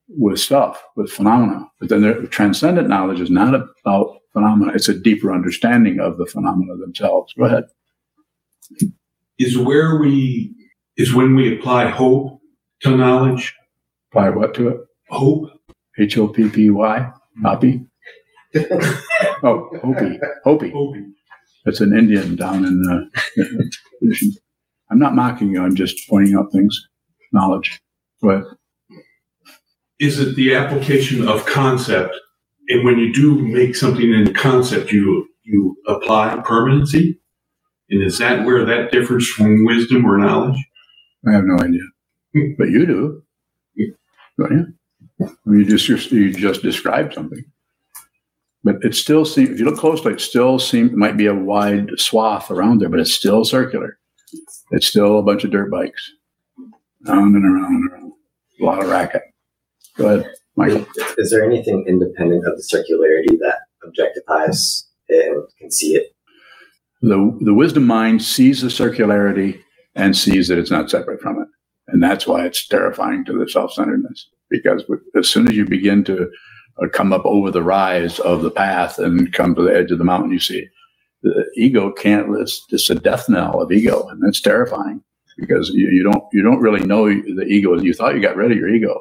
[0.08, 1.66] with stuff, with phenomena.
[1.80, 6.26] But then the transcendent knowledge is not about phenomena; it's a deeper understanding of the
[6.26, 7.32] phenomena themselves.
[7.34, 7.64] Go ahead.
[9.38, 10.54] Is where we,
[10.96, 12.40] is when we apply hope
[12.80, 13.54] to knowledge.
[14.10, 14.80] Apply what to it?
[15.08, 15.50] Hope.
[15.98, 17.12] H O P P Y.
[17.42, 17.84] Hoppy.
[19.42, 20.18] oh, Hopi.
[20.44, 20.70] Hopi.
[20.70, 21.04] Hopi.
[21.64, 23.72] That's an Indian down in uh, the.
[23.98, 24.32] tradition.
[24.90, 25.62] I'm not mocking you.
[25.62, 26.88] I'm just pointing out things.
[27.32, 27.80] Knowledge.
[28.22, 28.44] Go ahead.
[30.04, 32.14] Is it the application of concept?
[32.68, 37.18] And when you do make something in concept, you, you apply permanency?
[37.88, 40.62] And is that where that differs from wisdom or knowledge?
[41.26, 41.80] I have no idea,
[42.58, 43.22] but you do.
[44.38, 44.76] Don't
[45.18, 45.28] you?
[45.46, 47.42] You just you just described something,
[48.62, 49.50] but it still seems.
[49.50, 53.00] If you look closely, it still seems might be a wide swath around there, but
[53.00, 53.96] it's still circular.
[54.72, 56.10] It's still a bunch of dirt bikes,
[57.06, 58.12] round and around and around.
[58.60, 59.22] A lot of racket.
[59.96, 60.86] Go ahead, Michael.
[61.18, 66.14] Is there anything independent of the circularity that objectifies it and can see it?
[67.02, 69.60] The the wisdom mind sees the circularity
[69.94, 71.48] and sees that it's not separate from it,
[71.88, 74.28] and that's why it's terrifying to the self centeredness.
[74.50, 74.84] Because
[75.16, 76.30] as soon as you begin to
[76.82, 79.98] uh, come up over the rise of the path and come to the edge of
[79.98, 80.66] the mountain, you see
[81.22, 82.28] the ego can't.
[82.38, 85.02] It's, it's a death knell of ego, and that's terrifying.
[85.38, 87.78] because you, you don't you don't really know the ego.
[87.80, 89.00] You thought you got rid of your ego,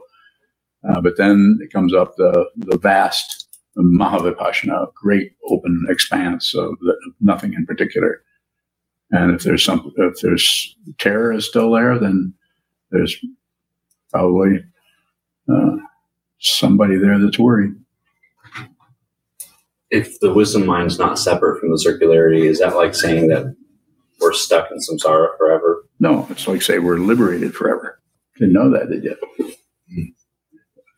[0.90, 6.96] uh, but then it comes up the the vast Mahavipassana, great open expanse of the,
[7.20, 8.22] nothing in particular.
[9.12, 12.34] And if there's some if there's terror is still there, then
[12.92, 13.16] there's
[14.12, 14.64] probably
[15.52, 15.78] uh,
[16.40, 17.74] somebody there that's worried.
[19.90, 23.56] If the wisdom mind's not separate from the circularity, is that like saying that
[24.20, 25.86] we're stuck in samsara forever?
[26.00, 28.00] No, it's like say we're liberated forever.
[28.38, 30.14] Didn't know that, did you?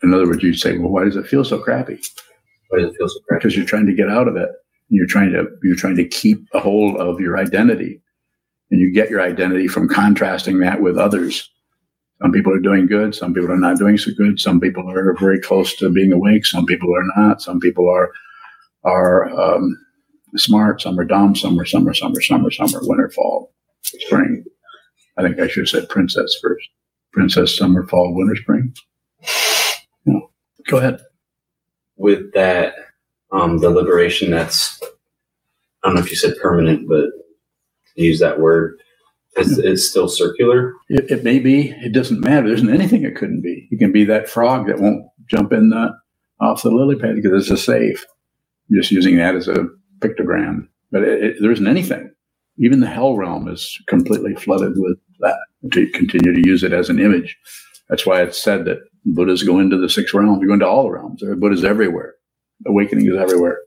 [0.06, 2.00] In other words, you'd say, well, why does it feel so crappy?
[2.70, 3.40] Why does it feel so crappy?
[3.40, 4.50] Because you're trying to get out of it.
[4.90, 8.04] You're trying to you're trying to keep a hold of your identity,
[8.70, 11.50] and you get your identity from contrasting that with others.
[12.22, 13.16] Some people are doing good.
[13.16, 14.40] Some people are not doing so good.
[14.40, 16.46] Some people are very close to being awake.
[16.46, 17.42] Some people are not.
[17.42, 18.12] Some people are
[18.84, 19.76] are um,
[20.38, 20.82] smart.
[20.82, 21.36] Some are dumb.
[21.36, 24.44] Some are summer, summer, summer, summer, winter, fall, spring.
[25.18, 26.70] I think I should have said princess first.
[27.12, 28.76] Princess, summer, fall, winter, spring.
[30.06, 30.32] No.
[30.68, 31.02] Go ahead.
[31.98, 32.76] With that,
[33.32, 34.82] um, the liberation that's,
[35.84, 37.06] I don't know if you said permanent, but
[37.96, 38.80] to use that word,
[39.38, 40.74] it's, it's still circular.
[40.90, 41.72] It, it may be.
[41.72, 42.48] It doesn't matter.
[42.48, 43.68] There isn't anything it couldn't be.
[43.70, 45.92] You can be that frog that won't jump in the
[46.40, 48.06] off the lily pad because it's a safe.
[48.70, 49.68] I'm just using that as a
[50.00, 50.68] pictogram.
[50.92, 52.12] But it, it, there isn't anything.
[52.58, 55.38] Even the hell realm is completely flooded with that.
[55.72, 57.38] To continue to use it as an image.
[57.90, 60.42] That's why it's said that Buddhas go into the six realms.
[60.42, 61.22] They go into all the realms.
[61.38, 62.16] Buddhas everywhere.
[62.66, 63.60] Awakening is everywhere.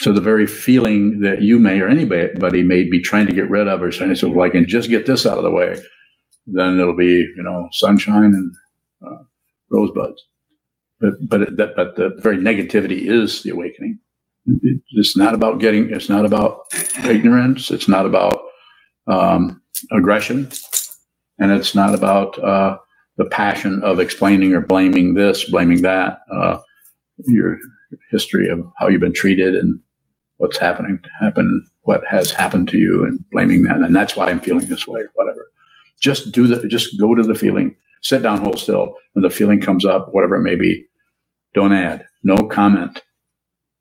[0.00, 3.68] So the very feeling that you may or anybody may be trying to get rid
[3.68, 5.80] of or saying, so well, I can just get this out of the way,
[6.46, 8.54] then it'll be, you know, sunshine and
[9.06, 9.22] uh,
[9.70, 10.22] rosebuds.
[11.00, 13.98] But but that, but the very negativity is the awakening.
[14.92, 15.90] It's not about getting.
[15.90, 16.60] It's not about
[17.04, 17.70] ignorance.
[17.70, 18.40] It's not about
[19.06, 19.60] um,
[19.92, 20.50] aggression,
[21.38, 22.78] and it's not about uh,
[23.16, 26.20] the passion of explaining or blaming this, blaming that.
[26.30, 26.58] Uh,
[27.26, 27.58] your
[28.10, 29.78] history of how you've been treated and
[30.38, 33.76] what's happening happen what has happened to you and blaming that.
[33.76, 35.50] And that's why i'm feeling this way whatever.
[36.00, 38.96] Just do the just go to the feeling sit down hold still.
[39.12, 40.84] When the feeling comes up whatever it may be
[41.54, 42.04] don't add.
[42.24, 43.02] No comment.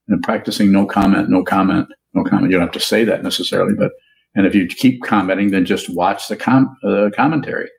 [0.08, 2.52] And practicing no comment no comment no comment.
[2.52, 3.92] You don't have to say that necessarily but
[4.36, 7.70] and if you keep commenting then just watch the com- uh, commentary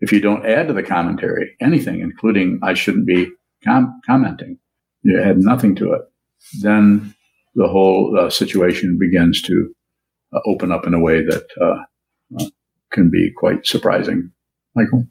[0.00, 3.30] if you don't add to the commentary anything including i shouldn't be
[3.64, 4.58] com- commenting
[5.02, 6.02] you add nothing to it,
[6.60, 7.14] then
[7.54, 9.74] the whole uh, situation begins to
[10.32, 12.50] uh, open up in a way that uh, uh,
[12.90, 14.30] can be quite surprising.
[14.74, 15.06] Michael?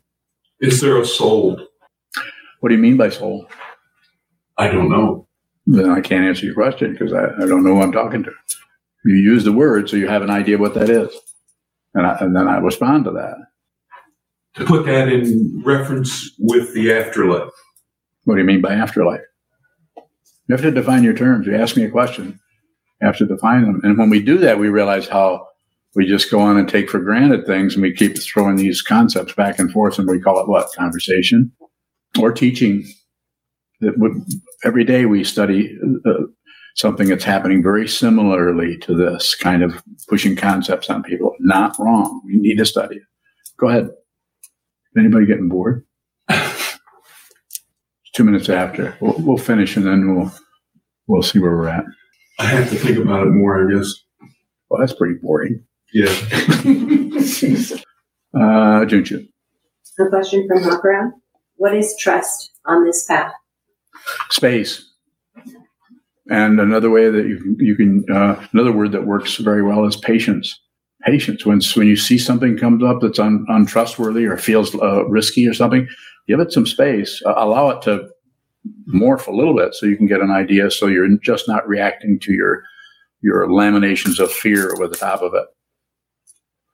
[0.59, 1.59] Is there a soul?
[2.59, 3.47] What do you mean by soul?
[4.57, 5.27] I don't know.
[5.65, 8.31] Then I can't answer your question because I, I, don't know who I'm talking to.
[9.05, 11.13] You use the word so you have an idea what that is.
[11.93, 13.35] And, I, and then I respond to that.
[14.59, 17.49] To put that in reference with the afterlife.
[18.25, 19.21] What do you mean by afterlife?
[19.95, 21.47] You have to define your terms.
[21.47, 22.39] You ask me a question,
[22.99, 23.79] you have to define them.
[23.83, 25.47] And when we do that, we realize how
[25.95, 29.33] we just go on and take for granted things and we keep throwing these concepts
[29.33, 30.67] back and forth and we call it what?
[30.75, 31.51] Conversation
[32.19, 32.85] or teaching.
[33.81, 34.11] That would,
[34.65, 36.23] every day we study uh,
[36.75, 41.33] something that's happening very similarly to this kind of pushing concepts on people.
[41.39, 42.21] Not wrong.
[42.25, 43.03] We need to study it.
[43.57, 43.89] Go ahead.
[44.97, 45.85] Anybody getting bored?
[48.13, 48.97] two minutes after.
[48.99, 50.31] We'll, we'll finish and then we'll
[51.07, 51.85] we'll see where we're at.
[52.37, 53.93] I have to think about it more, I guess.
[54.69, 55.63] Well, that's pretty boring.
[55.93, 56.05] Yeah.
[58.35, 59.27] uh, Junchu.
[59.99, 61.11] A question from Hakura.
[61.55, 63.33] What is trust on this path?
[64.29, 64.85] Space.
[66.29, 69.97] And another way that you, you can, uh, another word that works very well is
[69.97, 70.57] patience.
[71.05, 71.45] Patience.
[71.45, 75.53] When, when you see something comes up that's un, untrustworthy or feels uh, risky or
[75.53, 75.87] something,
[76.27, 78.09] give it some space, uh, allow it to
[78.93, 82.19] morph a little bit so you can get an idea so you're just not reacting
[82.19, 82.63] to your
[83.21, 85.45] your laminations of fear over the top of it.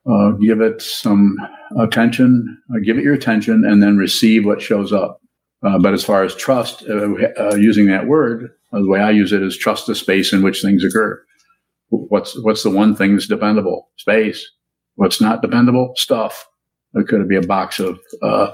[0.08, 1.36] Uh, give it some
[1.80, 5.20] attention, uh, give it your attention, and then receive what shows up.
[5.66, 7.10] Uh, but as far as trust, uh,
[7.40, 10.44] uh, using that word, uh, the way I use it is trust the space in
[10.44, 11.25] which things occur.
[12.10, 13.90] What's what's the one thing that's dependable?
[13.98, 14.52] Space.
[14.96, 15.94] What's not dependable?
[15.96, 16.48] Stuff.
[16.94, 18.54] It could be a box of uh,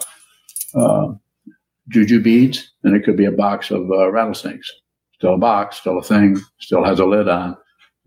[1.89, 4.71] juju beads, and it could be a box of uh, rattlesnakes.
[5.13, 7.55] Still a box, still a thing, still has a lid on.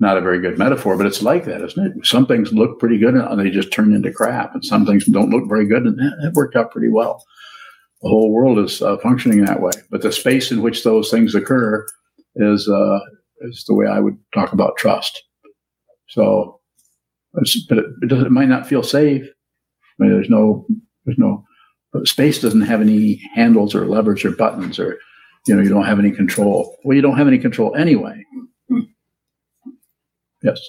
[0.01, 2.05] Not a very good metaphor, but it's like that, isn't it?
[2.05, 5.31] Some things look pretty good and they just turn into crap, and some things don't
[5.31, 7.25] look very good, and that worked out pretty well.
[8.03, 11.35] The whole world is uh, functioning that way, but the space in which those things
[11.35, 11.87] occur
[12.37, 12.99] is uh,
[13.41, 15.23] is the way I would talk about trust.
[16.09, 16.61] So,
[17.33, 19.25] but it, it, it might not feel safe,
[19.99, 20.67] I mean, there's no,
[21.05, 21.45] there's no,
[21.93, 24.99] but space doesn't have any handles or levers or buttons or,
[25.47, 26.77] you know, you don't have any control.
[26.85, 28.25] Well, you don't have any control anyway.
[30.43, 30.61] Yes.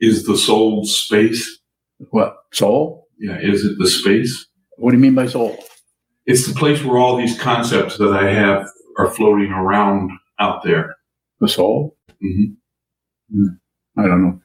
[0.00, 1.58] Is the soul space?
[2.10, 2.36] What?
[2.52, 3.06] Soul?
[3.18, 4.46] Yeah, is it the space?
[4.76, 5.56] What do you mean by soul?
[6.26, 8.66] It's the place where all these concepts that I have
[8.98, 10.96] are floating around out there.
[11.42, 11.96] The soul?
[12.20, 13.46] hmm
[13.98, 14.40] I don't know.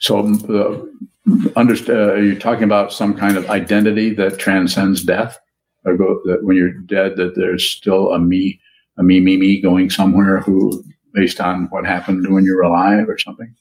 [0.00, 5.38] So, uh, understand, uh, are you talking about some kind of identity that transcends death?
[5.86, 8.60] Or go, that when you're dead, that there's still a me,
[8.98, 13.08] a me, me, me going somewhere who, based on what happened when you were alive
[13.08, 13.54] or something?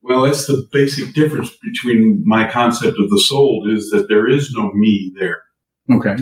[0.00, 4.52] Well, that's the basic difference between my concept of the soul is that there is
[4.52, 5.42] no me there.
[5.92, 6.16] Okay.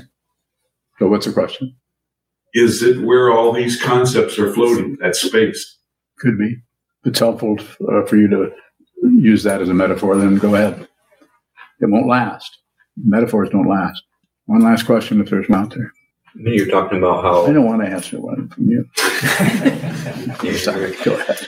[0.99, 1.77] So, what's the question?
[2.55, 4.97] Is it where all these concepts are floating?
[5.01, 5.79] That space.
[6.19, 6.57] Could be.
[7.05, 7.57] It's helpful
[7.89, 8.51] uh, for you to
[9.03, 10.87] use that as a metaphor, then go ahead.
[11.81, 12.59] It won't last.
[13.03, 14.03] Metaphors don't last.
[14.47, 15.93] One last question if there's one out there.
[16.35, 17.47] You're talking about how.
[17.47, 18.85] I don't want to answer one from you.
[20.59, 21.47] Sorry, go ahead.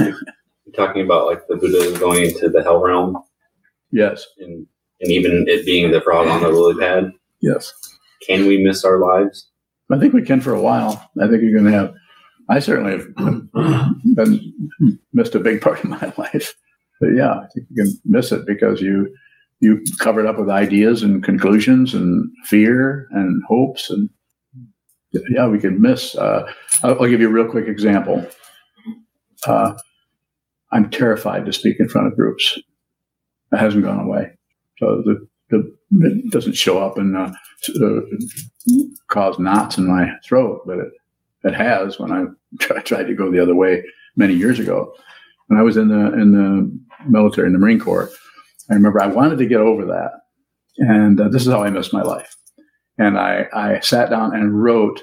[0.00, 3.16] you're talking about like the Buddha going into the hell realm
[3.90, 4.66] Yes, and
[5.00, 7.12] and even it being the frog on the lily pad.
[7.40, 7.72] yes.
[8.26, 9.48] Can we miss our lives?
[9.92, 11.10] I think we can for a while.
[11.20, 11.94] I think you're going to have.
[12.48, 13.14] I certainly have
[14.14, 16.54] been missed a big part of my life,
[17.00, 19.14] but yeah, I think you can miss it because you
[19.60, 24.10] you covered up with ideas and conclusions and fear and hopes and
[25.30, 26.16] yeah, we could miss.
[26.16, 26.44] Uh,
[26.82, 28.26] I'll, I'll give you a real quick example.
[29.46, 29.74] Uh,
[30.72, 32.58] I'm terrified to speak in front of groups.
[33.52, 34.32] It hasn't gone away.
[34.78, 37.30] So the, the it doesn't show up and uh,
[39.14, 40.92] uh, cause knots in my throat, but it,
[41.44, 42.24] it has when I
[42.80, 43.84] tried to go the other way
[44.16, 44.94] many years ago.
[45.48, 48.10] When I was in the in the military in the Marine Corps,
[48.70, 50.12] I remember I wanted to get over that,
[50.78, 52.34] and uh, this is how I missed my life.
[52.96, 55.00] And I, I sat down and wrote.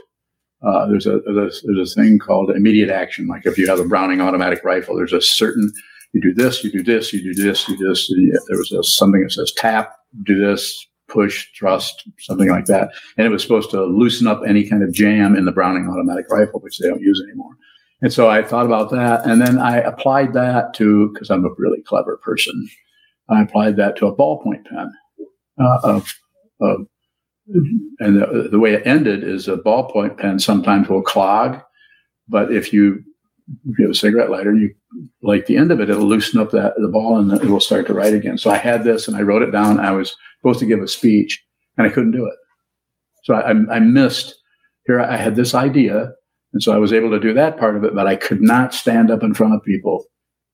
[0.64, 3.28] Uh, there's a there's, there's a thing called immediate action.
[3.28, 5.72] Like if you have a Browning automatic rifle, there's a certain
[6.14, 8.10] you do this, you do this, you do this, you do this.
[8.10, 12.92] And There was a, something that says tap, do this, push, thrust, something like that.
[13.18, 16.30] And it was supposed to loosen up any kind of jam in the Browning automatic
[16.30, 17.56] rifle, which they don't use anymore.
[18.02, 19.26] And so I thought about that.
[19.26, 22.68] And then I applied that to, because I'm a really clever person,
[23.30, 24.92] I applied that to a ballpoint pen.
[25.62, 26.14] Uh, of,
[26.62, 26.88] of,
[28.00, 31.62] and the, the way it ended is a ballpoint pen sometimes will clog.
[32.28, 33.04] But if you,
[33.70, 34.74] if you have a cigarette lighter, you
[35.22, 37.86] like the end of it, it'll loosen up that the ball and it will start
[37.88, 38.38] to write again.
[38.38, 39.80] So I had this and I wrote it down.
[39.80, 41.44] I was supposed to give a speech
[41.78, 42.36] and I couldn't do it.
[43.24, 44.36] So I, I missed
[44.86, 45.00] here.
[45.00, 46.12] I had this idea.
[46.54, 48.74] And so I was able to do that part of it, but I could not
[48.74, 50.06] stand up in front of people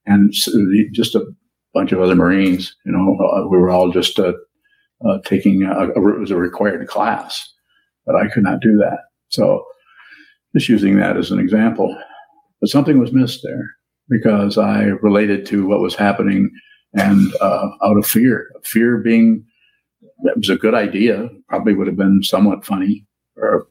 [0.05, 1.25] and just a
[1.73, 4.33] bunch of other Marines, you know, uh, we were all just uh,
[5.07, 7.47] uh, taking a, it was a required class,
[8.05, 8.99] but I could not do that.
[9.29, 9.65] So
[10.55, 11.95] just using that as an example,
[12.61, 13.63] but something was missed there
[14.09, 16.49] because I related to what was happening
[16.93, 19.45] and uh, out of fear, fear being
[20.23, 23.05] that was a good idea, probably would have been somewhat funny,
[23.35, 23.67] or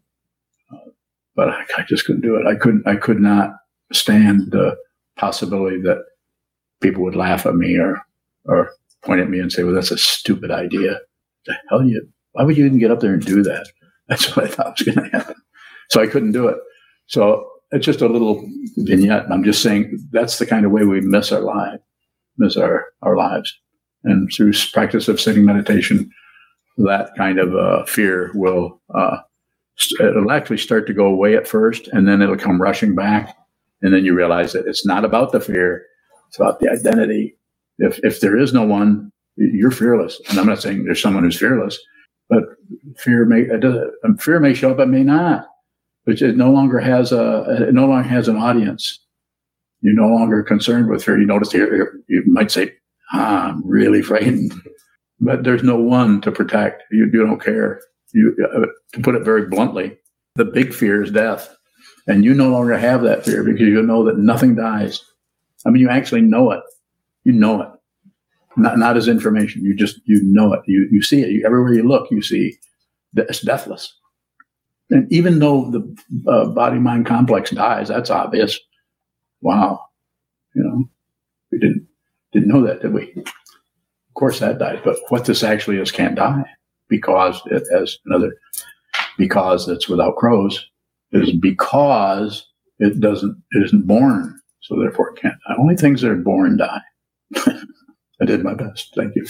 [0.72, 0.90] uh,
[1.34, 2.47] but I, I just couldn't do it.
[2.47, 2.86] I couldn't.
[2.86, 3.51] I could not
[3.92, 4.76] stand the
[5.16, 6.05] possibility that
[6.80, 8.01] people would laugh at me or
[8.44, 8.70] or
[9.03, 11.01] point at me and say, "Well, that's a stupid idea."
[11.47, 12.07] The hell you?
[12.32, 13.66] Why would you even get up there and do that?
[14.09, 15.34] That's what I thought was going to happen.
[15.90, 16.59] So I couldn't do it.
[17.07, 19.26] So it's just a little vignette.
[19.30, 21.80] I'm just saying that's the kind of way we miss our life,
[22.38, 23.53] miss our, our lives.
[24.05, 26.11] And through practice of sitting meditation,
[26.77, 29.18] that kind of uh, fear will, uh,
[30.01, 33.37] it'll actually start to go away at first, and then it'll come rushing back.
[33.83, 35.85] And then you realize that it's not about the fear,
[36.29, 37.37] it's about the identity.
[37.79, 40.20] If, if there is no one, you're fearless.
[40.29, 41.79] And I'm not saying there's someone who's fearless,
[42.31, 42.43] but
[42.97, 43.47] fear may,
[44.18, 45.47] fear may show up, it may not
[46.07, 49.01] which it no longer has a it no longer has an audience.
[49.83, 51.18] You're no longer concerned with fear.
[51.18, 52.72] You notice here you might say,
[53.12, 54.53] ah, "I'm really frightened,"
[55.20, 56.82] but there's no one to protect.
[56.90, 57.80] You, you don't care.
[58.12, 59.98] You uh, to put it very bluntly,
[60.36, 61.54] the big fear is death,
[62.06, 65.02] and you no longer have that fear because you know that nothing dies.
[65.66, 66.60] I mean, you actually know it.
[67.24, 67.68] You know it,
[68.56, 69.64] not not as information.
[69.64, 70.60] You just you know it.
[70.66, 71.30] You you see it.
[71.30, 72.56] You, everywhere you look, you see
[73.14, 73.92] that it's deathless.
[74.90, 78.58] And even though the uh, body mind complex dies, that's obvious.
[79.40, 79.80] Wow,
[80.54, 80.84] you know,
[81.50, 81.86] we didn't
[82.32, 83.12] didn't know that, did we?
[84.16, 84.80] Course, that dies.
[84.82, 86.44] But what this actually is can't die
[86.88, 88.32] because it has another
[89.18, 90.64] because it's without crows.
[91.12, 92.46] It is because
[92.78, 95.54] it doesn't it isn't born, so therefore it can't die.
[95.58, 96.80] Only things that are born die.
[97.36, 98.94] I did my best.
[98.96, 99.26] Thank you.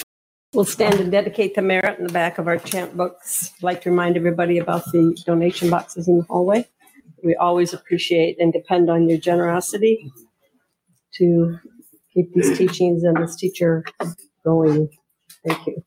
[0.54, 3.52] We'll stand and dedicate the merit in the back of our chant books.
[3.56, 6.66] I'd like to remind everybody about the donation boxes in the hallway.
[7.24, 10.12] We always appreciate and depend on your generosity
[11.16, 11.58] to
[12.14, 13.84] keep these teachings and this teacher
[14.46, 14.88] going.
[15.44, 15.82] Thank you.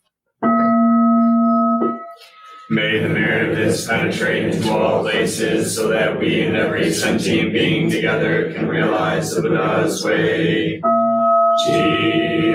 [2.71, 7.51] May the merit of this penetrate into all places so that we and every sentient
[7.51, 10.79] being together can realize the Buddha's way.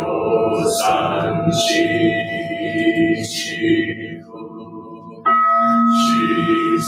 [0.00, 4.20] Ho San Chi Shi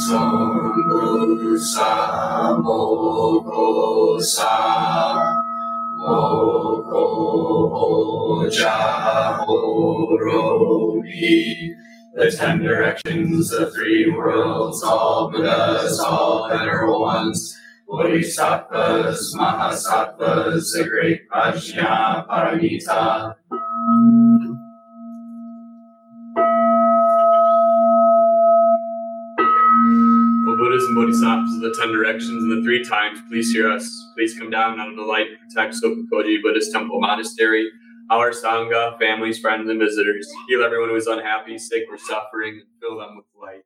[0.06, 5.45] Song Bu Sa Mo Sa
[12.14, 21.28] The ten directions, the three worlds, all Buddhas, all venerable ones, Bodhisattvas, Mahasattvas, the great
[21.30, 23.34] Prajna Paramita.
[30.96, 33.88] Bodhisattvas of the ten directions and the three times, please hear us.
[34.16, 37.70] Please come down out of the light and protect Sokukoji Buddhist Temple Monastery
[38.10, 40.30] our Sangha, families, friends, and visitors.
[40.48, 43.64] Heal everyone who is unhappy, sick, or suffering, and fill them with light.